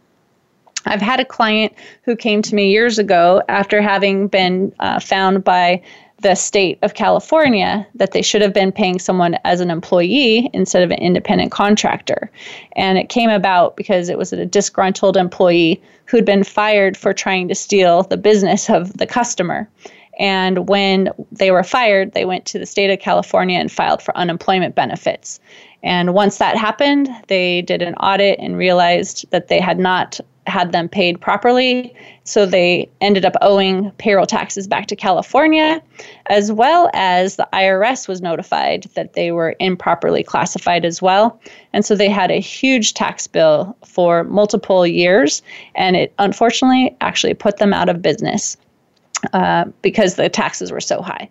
[0.87, 1.72] I've had a client
[2.03, 5.82] who came to me years ago after having been uh, found by
[6.20, 10.82] the state of California that they should have been paying someone as an employee instead
[10.82, 12.30] of an independent contractor.
[12.76, 17.49] And it came about because it was a disgruntled employee who'd been fired for trying
[17.49, 19.68] to steal the business of the customer.
[20.19, 24.17] And when they were fired, they went to the state of California and filed for
[24.17, 25.41] unemployment benefits.
[25.83, 30.73] And once that happened, they did an audit and realized that they had not had
[30.73, 31.95] them paid properly.
[32.25, 35.83] So they ended up owing payroll taxes back to California,
[36.27, 41.41] as well as the IRS was notified that they were improperly classified as well.
[41.73, 45.43] And so they had a huge tax bill for multiple years,
[45.75, 48.57] and it unfortunately actually put them out of business
[49.33, 51.31] uh, because the taxes were so high.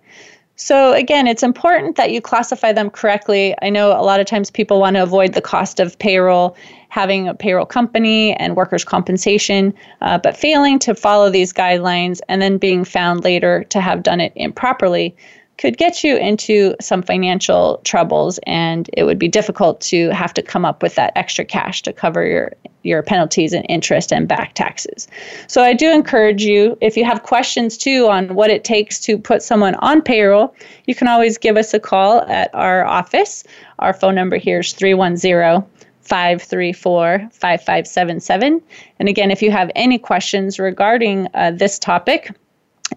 [0.56, 3.56] So, again, it's important that you classify them correctly.
[3.64, 6.56] I know a lot of times people want to avoid the cost of payroll,
[6.90, 12.40] having a payroll company and workers' compensation, uh, but failing to follow these guidelines and
[12.40, 15.16] then being found later to have done it improperly
[15.58, 20.42] could get you into some financial troubles and it would be difficult to have to
[20.42, 24.54] come up with that extra cash to cover your your penalties and interest and back
[24.56, 25.08] taxes.
[25.48, 29.18] So I do encourage you if you have questions too on what it takes to
[29.18, 30.54] put someone on payroll,
[30.86, 33.46] you can always give us a call at our office.
[33.80, 35.64] Our phone number here is 310
[36.02, 38.62] 534 5577.
[39.00, 42.32] And again, if you have any questions regarding uh, this topic,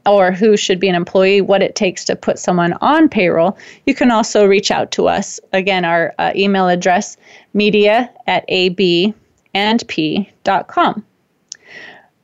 [0.04, 3.56] or who should be an employee, what it takes to put someone on payroll,
[3.86, 5.40] you can also reach out to us.
[5.52, 7.16] Again, our uh, email address,
[7.54, 9.14] media at abandp.com.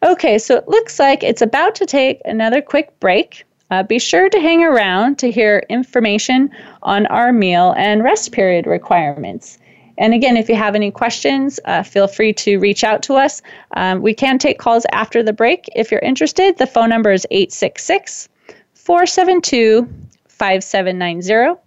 [0.05, 3.45] Okay, so it looks like it's about to take another quick break.
[3.71, 6.51] Uh, be sure to hang around to hear information
[6.83, 9.59] on our meal and rest period requirements.
[9.99, 13.43] And again, if you have any questions, uh, feel free to reach out to us.
[13.76, 16.59] Um, we can take calls after the break if you're interested.
[16.59, 18.28] The phone number is 866
[18.74, 19.88] 472
[20.28, 21.61] 5790.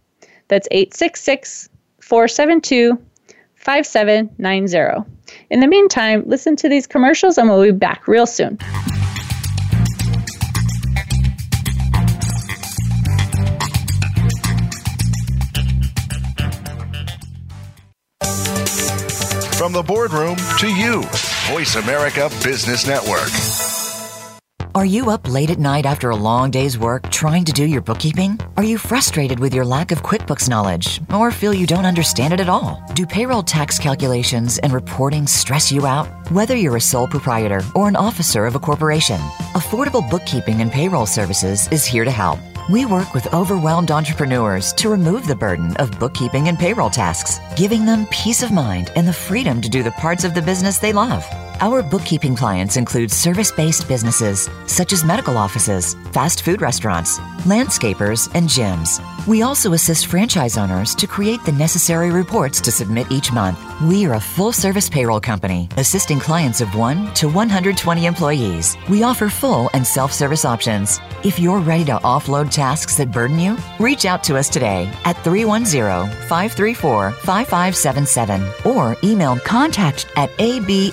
[0.47, 1.69] That's 866
[2.01, 2.97] 472
[3.55, 5.09] 5790.
[5.49, 8.59] In the meantime, listen to these commercials and we'll be back real soon.
[19.65, 21.01] From the boardroom to you,
[21.49, 23.31] Voice America Business Network.
[24.75, 27.81] Are you up late at night after a long day's work trying to do your
[27.81, 28.39] bookkeeping?
[28.57, 32.39] Are you frustrated with your lack of QuickBooks knowledge or feel you don't understand it
[32.39, 32.79] at all?
[32.93, 36.29] Do payroll tax calculations and reporting stress you out?
[36.31, 39.17] Whether you're a sole proprietor or an officer of a corporation,
[39.55, 42.37] Affordable Bookkeeping and Payroll Services is here to help.
[42.67, 47.85] We work with overwhelmed entrepreneurs to remove the burden of bookkeeping and payroll tasks, giving
[47.85, 50.91] them peace of mind and the freedom to do the parts of the business they
[50.91, 51.23] love.
[51.61, 58.33] Our bookkeeping clients include service based businesses such as medical offices, fast food restaurants, landscapers,
[58.33, 58.99] and gyms.
[59.27, 63.59] We also assist franchise owners to create the necessary reports to submit each month.
[63.83, 68.77] We are a full service payroll company assisting clients of 1 to 120 employees.
[68.89, 71.01] We offer full and self service options.
[71.23, 75.21] If you're ready to offload tasks that burden you, reach out to us today at
[75.23, 80.85] 310 534 5577 or email contact at abandp.com.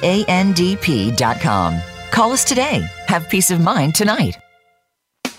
[2.10, 2.86] Call us today.
[3.06, 4.38] Have peace of mind tonight.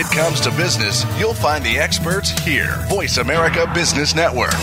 [0.00, 2.74] It comes to business, you'll find the experts here.
[2.88, 4.54] Voice America Business Network.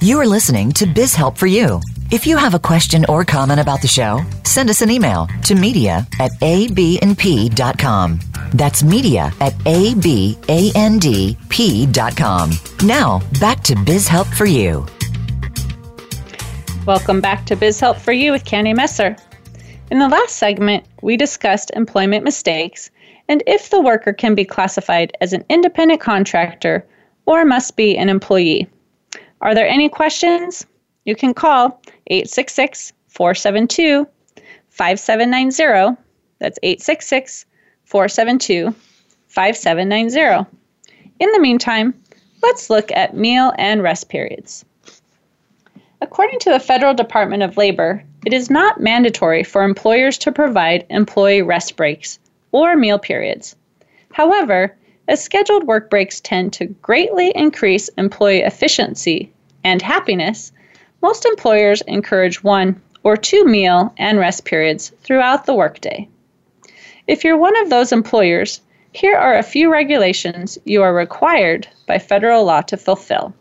[0.00, 1.80] You are listening to Biz Help for You.
[2.12, 5.56] If you have a question or comment about the show, send us an email to
[5.56, 8.20] media at abandp.com.
[8.54, 10.38] That's media at abandp.com.
[12.84, 14.86] Now, back to Biz Help for You.
[16.88, 19.14] Welcome back to Biz Help for You with Candy Messer.
[19.90, 22.90] In the last segment, we discussed employment mistakes
[23.28, 26.86] and if the worker can be classified as an independent contractor
[27.26, 28.70] or must be an employee.
[29.42, 30.64] Are there any questions?
[31.04, 34.06] You can call 866 472
[34.70, 36.00] 5790.
[36.38, 37.44] That's 866
[37.84, 38.74] 472
[39.26, 40.50] 5790.
[41.20, 41.92] In the meantime,
[42.42, 44.64] let's look at meal and rest periods.
[46.00, 50.86] According to the Federal Department of Labor, it is not mandatory for employers to provide
[50.90, 52.20] employee rest breaks
[52.52, 53.56] or meal periods.
[54.12, 54.76] However,
[55.08, 59.32] as scheduled work breaks tend to greatly increase employee efficiency
[59.64, 60.52] and happiness,
[61.02, 66.08] most employers encourage one or two meal and rest periods throughout the workday.
[67.08, 68.60] If you're one of those employers,
[68.92, 73.34] here are a few regulations you are required by federal law to fulfill.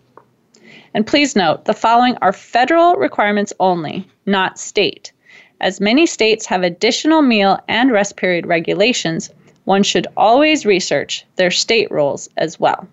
[0.93, 5.11] And please note, the following are federal requirements only, not state.
[5.59, 9.29] As many states have additional meal and rest period regulations,
[9.65, 12.88] one should always research their state rules as well.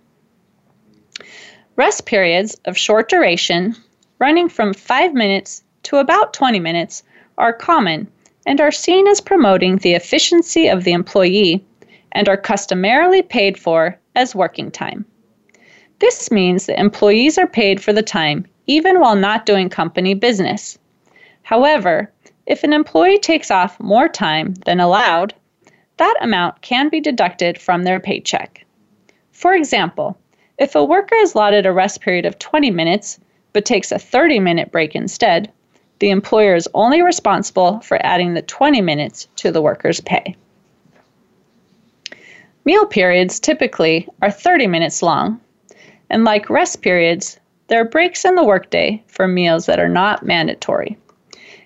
[1.76, 3.76] Rest periods of short duration,
[4.18, 7.02] running from 5 minutes to about 20 minutes,
[7.36, 8.08] are common
[8.46, 11.64] and are seen as promoting the efficiency of the employee
[12.12, 15.04] and are customarily paid for as working time.
[16.00, 20.78] This means that employees are paid for the time even while not doing company business.
[21.42, 22.10] However,
[22.46, 25.34] if an employee takes off more time than allowed,
[25.98, 28.64] that amount can be deducted from their paycheck.
[29.32, 30.16] For example,
[30.58, 33.18] if a worker is allotted a rest period of 20 minutes
[33.52, 35.50] but takes a 30 minute break instead,
[36.00, 40.36] the employer is only responsible for adding the 20 minutes to the worker's pay.
[42.64, 45.40] Meal periods typically are 30 minutes long,
[46.14, 50.24] and like rest periods, there are breaks in the workday for meals that are not
[50.24, 50.96] mandatory.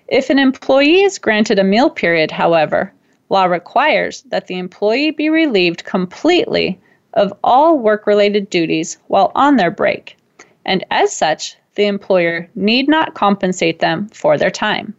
[0.07, 2.91] If an employee is granted a meal period, however,
[3.29, 6.79] law requires that the employee be relieved completely
[7.13, 10.17] of all work related duties while on their break,
[10.65, 14.95] and as such, the employer need not compensate them for their time.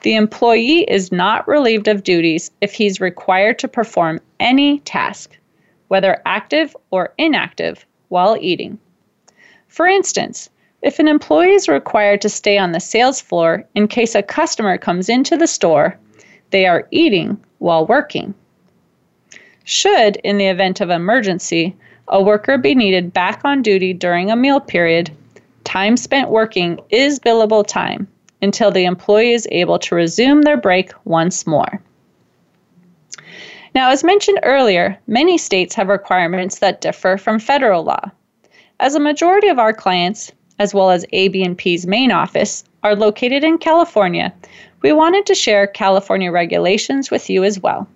[0.00, 5.36] The employee is not relieved of duties if he's required to perform any task,
[5.88, 8.78] whether active or inactive, while eating.
[9.68, 10.50] For instance,
[10.82, 14.78] if an employee is required to stay on the sales floor in case a customer
[14.78, 15.98] comes into the store,
[16.50, 18.34] they are eating while working.
[19.64, 21.74] Should, in the event of emergency,
[22.08, 25.10] a worker be needed back on duty during a meal period,
[25.64, 28.06] time spent working is billable time
[28.40, 31.80] until the employee is able to resume their break once more.
[33.76, 38.10] Now, as mentioned earlier, many states have requirements that differ from federal law.
[38.80, 43.58] As a majority of our clients, as well as ABNP's main office, are located in
[43.58, 44.32] California,
[44.80, 47.86] we wanted to share California regulations with you as well.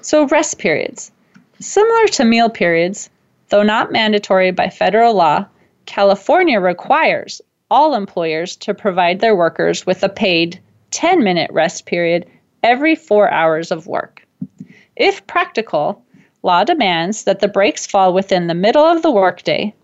[0.00, 1.12] So, rest periods.
[1.60, 3.10] Similar to meal periods,
[3.50, 5.46] though not mandatory by federal law,
[5.86, 7.40] California requires
[7.70, 10.58] all employers to provide their workers with a paid
[10.90, 12.26] 10 minute rest period
[12.64, 14.21] every four hours of work.
[14.96, 16.02] If practical,
[16.42, 19.74] law demands that the breaks fall within the middle of the workday,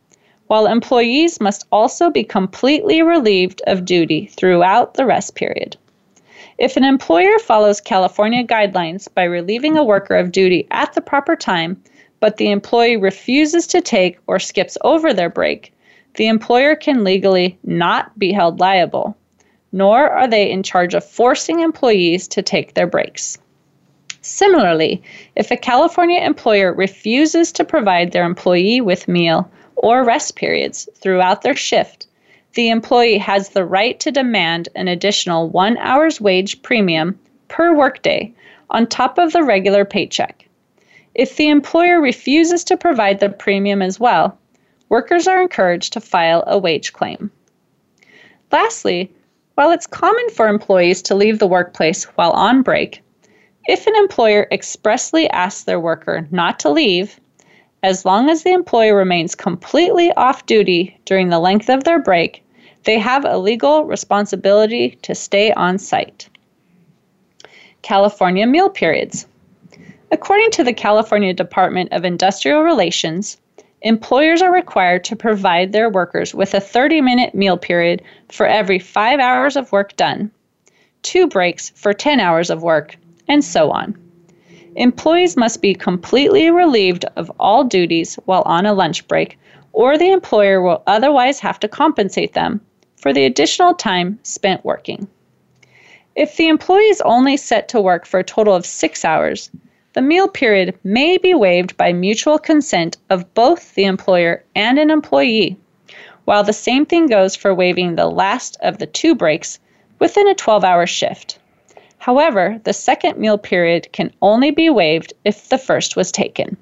[0.49, 5.77] while employees must also be completely relieved of duty throughout the rest period.
[6.59, 11.37] If an employer follows California guidelines by relieving a worker of duty at the proper
[11.37, 11.81] time,
[12.19, 15.73] but the employee refuses to take or skips over their break,
[16.17, 19.17] the employer can legally not be held liable,
[19.71, 23.39] nor are they in charge of forcing employees to take their breaks.
[24.21, 25.03] Similarly,
[25.37, 31.43] if a California employer refuses to provide their employee with meal or rest periods throughout
[31.43, 32.07] their shift,
[32.55, 38.33] the employee has the right to demand an additional one hour's wage premium per workday
[38.71, 40.45] on top of the regular paycheck.
[41.15, 44.39] If the employer refuses to provide the premium as well,
[44.89, 47.31] workers are encouraged to file a wage claim.
[48.51, 49.13] Lastly,
[49.55, 53.03] while it's common for employees to leave the workplace while on break,
[53.69, 57.21] if an employer expressly asks their worker not to leave,
[57.83, 62.43] as long as the employee remains completely off duty during the length of their break,
[62.85, 66.31] they have a legal responsibility to stay on site.
[67.83, 69.27] California meal periods.
[70.11, 73.37] According to the California Department of Industrial Relations,
[73.83, 78.01] employers are required to provide their workers with a 30 minute meal period
[78.33, 80.31] for every five hours of work done,
[81.03, 82.97] two breaks for 10 hours of work,
[83.29, 83.97] and so on.
[84.77, 89.39] Employees must be completely relieved of all duties while on a lunch break,
[89.73, 92.61] or the employer will otherwise have to compensate them
[92.97, 95.09] for the additional time spent working.
[96.15, 99.51] If the employee is only set to work for a total of six hours,
[99.93, 104.91] the meal period may be waived by mutual consent of both the employer and an
[104.91, 105.57] employee,
[106.25, 109.59] while the same thing goes for waiving the last of the two breaks
[109.99, 111.39] within a 12 hour shift.
[111.99, 116.57] However, the second meal period can only be waived if the first was taken.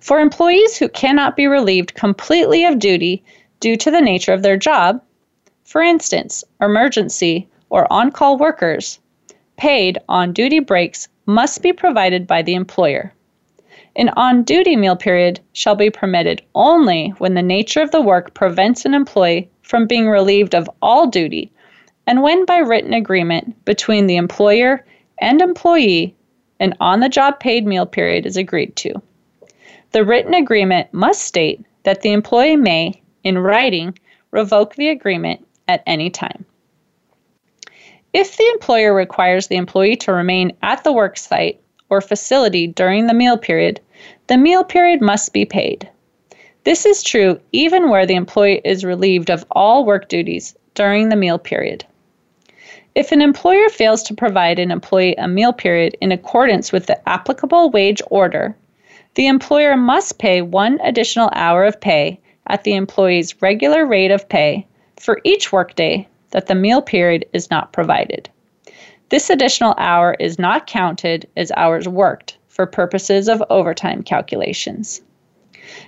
[0.00, 3.24] For employees who cannot be relieved completely of duty
[3.58, 5.02] due to the nature of their job,
[5.64, 9.00] for instance, emergency or on call workers,
[9.56, 13.12] paid on duty breaks must be provided by the employer.
[13.96, 18.34] An on duty meal period shall be permitted only when the nature of the work
[18.34, 21.50] prevents an employee from being relieved of all duty
[22.06, 24.84] and when by written agreement between the employer
[25.18, 26.14] and employee
[26.60, 28.94] an on the job paid meal period is agreed to.
[29.92, 33.98] The written agreement must state that the employee may, in writing,
[34.30, 36.44] revoke the agreement at any time.
[38.12, 43.06] If the employer requires the employee to remain at the work site or facility during
[43.06, 43.80] the meal period,
[44.26, 45.88] the meal period must be paid.
[46.64, 51.16] This is true even where the employee is relieved of all work duties during the
[51.16, 51.84] meal period.
[52.96, 57.06] If an employer fails to provide an employee a meal period in accordance with the
[57.06, 58.56] applicable wage order,
[59.16, 64.26] the employer must pay one additional hour of pay at the employee's regular rate of
[64.30, 64.66] pay
[64.98, 68.30] for each workday that the meal period is not provided.
[69.10, 75.02] This additional hour is not counted as hours worked for purposes of overtime calculations.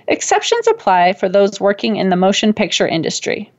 [0.07, 3.51] Exceptions apply for those working in the motion picture industry.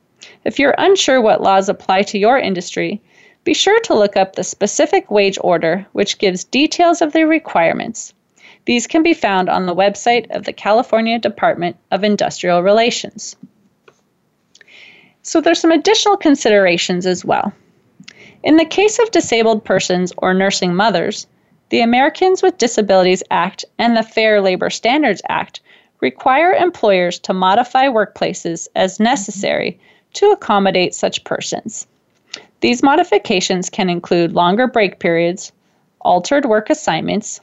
[0.45, 3.01] If you're unsure what laws apply to your industry,
[3.43, 8.13] be sure to look up the specific wage order, which gives details of the requirements.
[8.65, 13.35] These can be found on the website of the California Department of Industrial Relations.
[15.23, 17.51] So there's some additional considerations as well.
[18.43, 21.25] In the case of disabled persons or nursing mothers,
[21.69, 25.61] the Americans with Disabilities Act and the Fair Labor Standards Act
[25.99, 29.79] require employers to modify workplaces as necessary
[30.13, 31.87] to accommodate such persons.
[32.61, 35.51] These modifications can include longer break periods,
[35.99, 37.41] altered work assignments,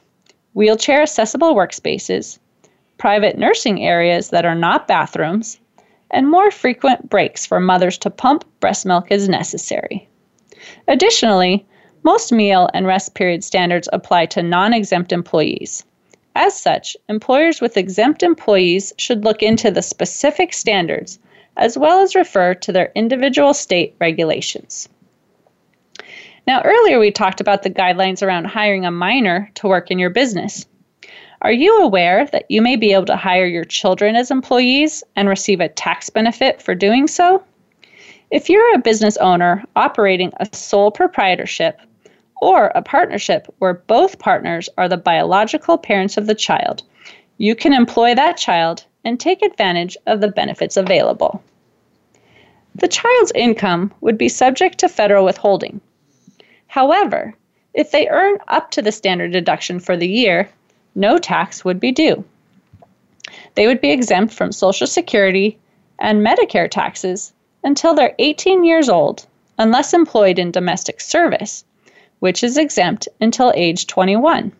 [0.53, 2.39] wheelchair accessible workspaces,
[2.97, 5.59] private nursing areas that are not bathrooms,
[6.09, 10.07] and more frequent breaks for mothers to pump breast milk as necessary.
[10.87, 11.65] Additionally,
[12.03, 15.83] most meal and rest period standards apply to non exempt employees.
[16.33, 21.19] As such, employers with exempt employees should look into the specific standards
[21.57, 24.87] as well as refer to their individual state regulations.
[26.49, 30.09] Now, earlier we talked about the guidelines around hiring a minor to work in your
[30.09, 30.65] business.
[31.43, 35.29] Are you aware that you may be able to hire your children as employees and
[35.29, 37.43] receive a tax benefit for doing so?
[38.31, 41.79] If you're a business owner operating a sole proprietorship
[42.41, 46.81] or a partnership where both partners are the biological parents of the child,
[47.37, 51.43] you can employ that child and take advantage of the benefits available.
[52.73, 55.79] The child's income would be subject to federal withholding.
[56.69, 57.33] However,
[57.73, 60.49] if they earn up to the standard deduction for the year,
[60.93, 62.23] no tax would be due.
[63.55, 65.57] They would be exempt from Social Security
[65.97, 69.25] and Medicare taxes until they're 18 years old,
[69.57, 71.65] unless employed in domestic service,
[72.19, 74.51] which is exempt until age 21.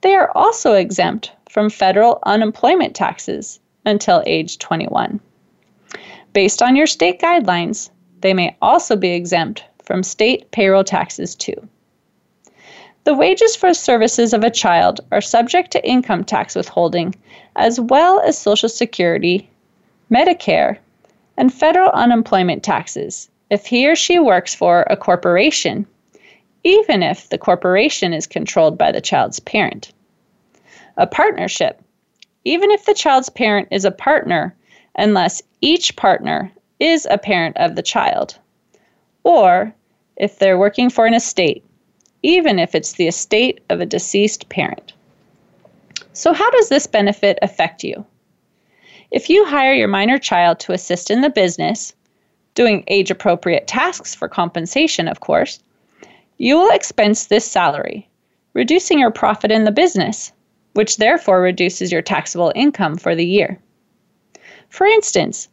[0.00, 5.20] They are also exempt from federal unemployment taxes until age 21.
[6.32, 7.90] Based on your state guidelines,
[8.22, 11.68] they may also be exempt from state payroll taxes too.
[13.04, 17.14] The wages for services of a child are subject to income tax withholding,
[17.54, 19.48] as well as Social Security,
[20.10, 20.78] Medicare,
[21.36, 25.86] and federal unemployment taxes if he or she works for a corporation,
[26.64, 29.92] even if the corporation is controlled by the child's parent.
[30.96, 31.80] A partnership,
[32.44, 34.52] even if the child's parent is a partner,
[34.96, 38.36] unless each partner is a parent of the child,
[39.26, 39.74] or
[40.16, 41.64] if they're working for an estate,
[42.22, 44.92] even if it's the estate of a deceased parent.
[46.12, 48.06] So, how does this benefit affect you?
[49.10, 51.92] If you hire your minor child to assist in the business,
[52.54, 55.58] doing age appropriate tasks for compensation, of course,
[56.38, 58.08] you will expense this salary,
[58.54, 60.30] reducing your profit in the business,
[60.74, 63.58] which therefore reduces your taxable income for the year.
[64.68, 65.48] For instance,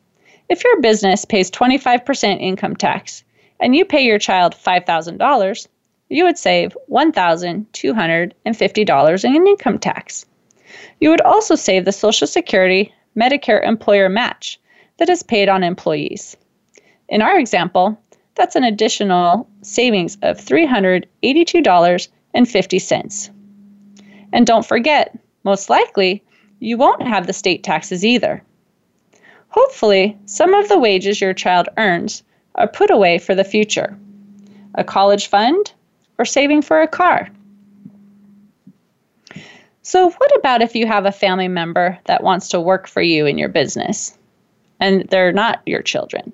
[0.47, 3.23] if your business pays 25% income tax
[3.63, 5.67] and you pay your child $5,000,
[6.09, 10.25] you would save $1,250 in income tax.
[10.99, 14.59] You would also save the Social Security Medicare employer match
[14.97, 16.35] that is paid on employees.
[17.07, 17.97] In our example,
[18.35, 23.29] that's an additional savings of $382.50.
[24.33, 26.21] And don't forget, most likely,
[26.59, 28.43] you won't have the state taxes either.
[29.47, 32.23] Hopefully, some of the wages your child earns
[32.55, 33.97] are put away for the future
[34.75, 35.71] a college fund
[36.17, 37.29] or saving for a car.
[39.83, 43.25] So, what about if you have a family member that wants to work for you
[43.25, 44.17] in your business
[44.79, 46.33] and they're not your children?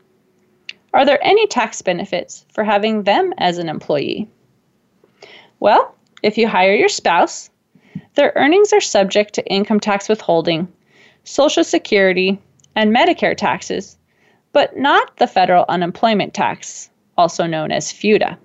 [0.93, 4.29] Are there any tax benefits for having them as an employee?
[5.59, 7.49] Well, if you hire your spouse,
[8.15, 10.67] their earnings are subject to income tax withholding,
[11.23, 12.39] Social Security,
[12.75, 13.97] and Medicare taxes,
[14.51, 18.37] but not the federal unemployment tax, also known as FUTA.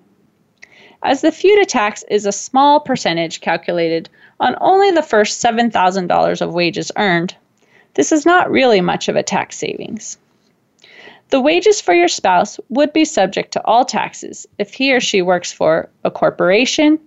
[1.03, 4.09] As the FUTA tax is a small percentage calculated
[4.41, 7.35] on only the first $7,000 of wages earned,
[7.95, 10.19] this is not really much of a tax savings.
[11.31, 15.23] The wages for your spouse would be subject to all taxes if he or she
[15.23, 16.99] works for a corporation,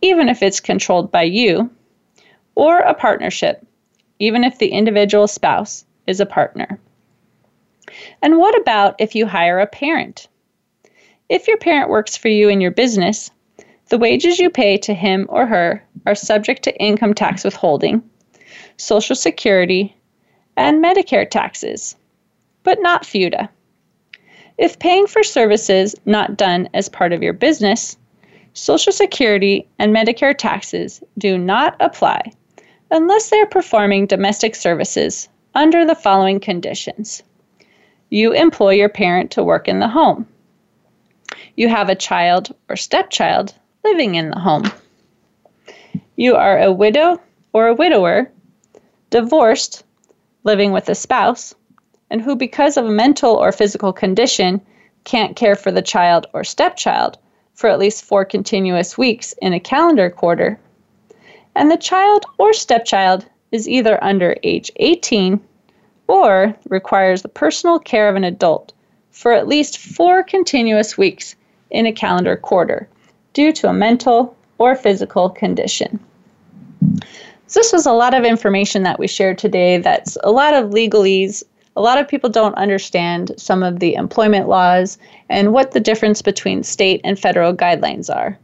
[0.00, 1.70] even if it's controlled by you,
[2.54, 3.64] or a partnership,
[4.18, 6.78] even if the individual spouse is a partner.
[8.22, 10.28] And what about if you hire a parent?
[11.28, 13.30] If your parent works for you in your business,
[13.88, 18.02] the wages you pay to him or her are subject to income tax withholding,
[18.76, 19.94] Social Security,
[20.56, 21.96] and Medicare taxes,
[22.62, 23.48] but not FUTA.
[24.58, 27.96] If paying for services not done as part of your business,
[28.54, 32.32] Social Security and Medicare taxes do not apply
[32.90, 37.22] unless they are performing domestic services under the following conditions.
[38.10, 40.26] You employ your parent to work in the home.
[41.56, 43.54] You have a child or stepchild
[43.84, 44.70] living in the home.
[46.16, 47.20] You are a widow
[47.52, 48.30] or a widower,
[49.10, 49.84] divorced,
[50.44, 51.54] living with a spouse,
[52.10, 54.60] and who, because of a mental or physical condition,
[55.04, 57.18] can't care for the child or stepchild
[57.54, 60.58] for at least four continuous weeks in a calendar quarter,
[61.54, 65.40] and the child or stepchild is either under age 18
[66.08, 68.72] or requires the personal care of an adult
[69.12, 71.36] for at least four continuous weeks
[71.70, 72.88] in a calendar quarter
[73.32, 76.00] due to a mental or physical condition.
[77.46, 80.70] So this was a lot of information that we shared today that's a lot of
[80.70, 81.44] legalese
[81.78, 84.98] a lot of people don't understand some of the employment laws
[85.28, 88.36] and what the difference between state and federal guidelines are.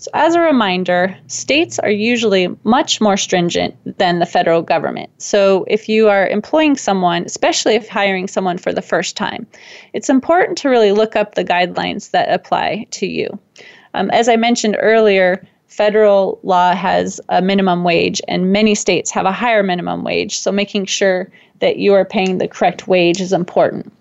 [0.00, 5.10] So, as a reminder, states are usually much more stringent than the federal government.
[5.18, 9.46] So, if you are employing someone, especially if hiring someone for the first time,
[9.92, 13.38] it's important to really look up the guidelines that apply to you.
[13.92, 19.26] Um, as I mentioned earlier, federal law has a minimum wage, and many states have
[19.26, 20.38] a higher minimum wage.
[20.38, 23.92] So, making sure that you are paying the correct wage is important.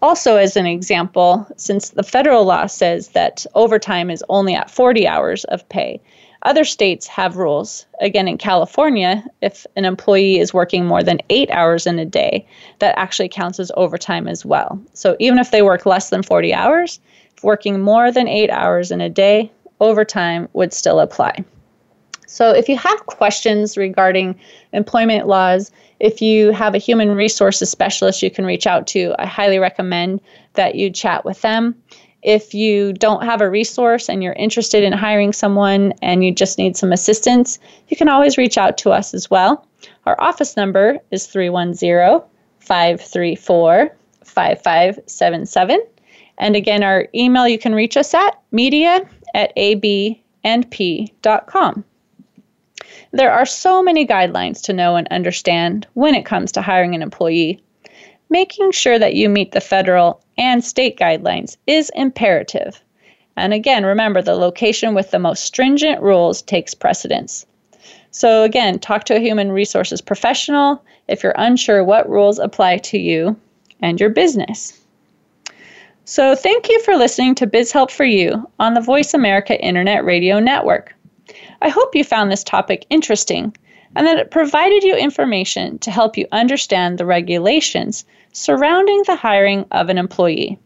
[0.00, 5.08] Also, as an example, since the federal law says that overtime is only at 40
[5.08, 6.00] hours of pay,
[6.42, 7.84] other states have rules.
[8.00, 12.46] Again, in California, if an employee is working more than eight hours in a day,
[12.78, 14.80] that actually counts as overtime as well.
[14.92, 17.00] So even if they work less than 40 hours,
[17.42, 21.44] working more than eight hours in a day, overtime would still apply.
[22.28, 24.38] So if you have questions regarding
[24.72, 29.24] employment laws, if you have a human resources specialist you can reach out to, I
[29.24, 30.20] highly recommend
[30.52, 31.74] that you chat with them.
[32.22, 36.58] If you don't have a resource and you're interested in hiring someone and you just
[36.58, 37.58] need some assistance,
[37.88, 39.66] you can always reach out to us as well.
[40.04, 42.20] Our office number is 310
[42.60, 45.80] 534 5577.
[46.36, 50.24] And again, our email you can reach us at media at abandp.com.
[53.12, 57.02] There are so many guidelines to know and understand when it comes to hiring an
[57.02, 57.60] employee.
[58.28, 62.82] Making sure that you meet the federal and state guidelines is imperative.
[63.36, 67.46] And again, remember the location with the most stringent rules takes precedence.
[68.10, 72.98] So, again, talk to a human resources professional if you're unsure what rules apply to
[72.98, 73.36] you
[73.80, 74.78] and your business.
[76.04, 80.04] So, thank you for listening to Biz Help for You on the Voice America Internet
[80.04, 80.94] Radio Network.
[81.60, 83.56] I hope you found this topic interesting
[83.96, 89.64] and that it provided you information to help you understand the regulations surrounding the hiring
[89.70, 90.58] of an employee.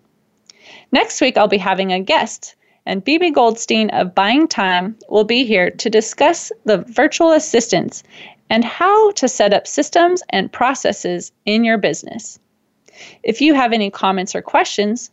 [0.90, 5.44] Next week, I'll be having a guest and BB Goldstein of Buying Time will be
[5.44, 8.02] here to discuss the virtual assistants
[8.50, 12.38] and how to set up systems and processes in your business.
[13.22, 15.10] If you have any comments or questions,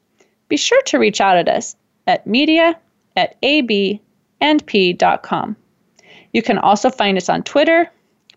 [0.48, 1.76] be sure to reach out at us
[2.08, 2.78] at media
[3.16, 4.00] at abandp.com.
[6.34, 7.90] You can also find us on Twitter,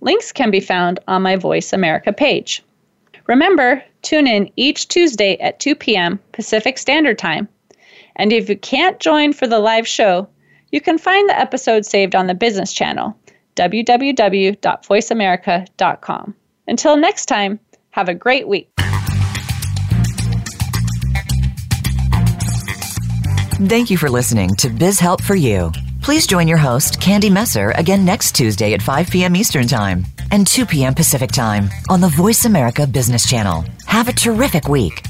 [0.00, 2.62] Links can be found on my Voice America page.
[3.26, 6.20] Remember, tune in each Tuesday at 2 p.m.
[6.32, 7.48] Pacific Standard Time.
[8.16, 10.28] And if you can't join for the live show,
[10.70, 13.14] you can find the episode saved on the business channel,
[13.56, 16.34] www.voiceamerica.com.
[16.68, 17.58] Until next time,
[17.90, 18.70] have a great week.
[23.52, 25.70] Thank you for listening to Biz Help for You.
[26.00, 29.36] Please join your host, Candy Messer, again next Tuesday at 5 p.m.
[29.36, 30.94] Eastern Time and 2 p.m.
[30.94, 33.64] Pacific Time on the Voice America Business Channel.
[33.86, 35.02] Have a terrific week.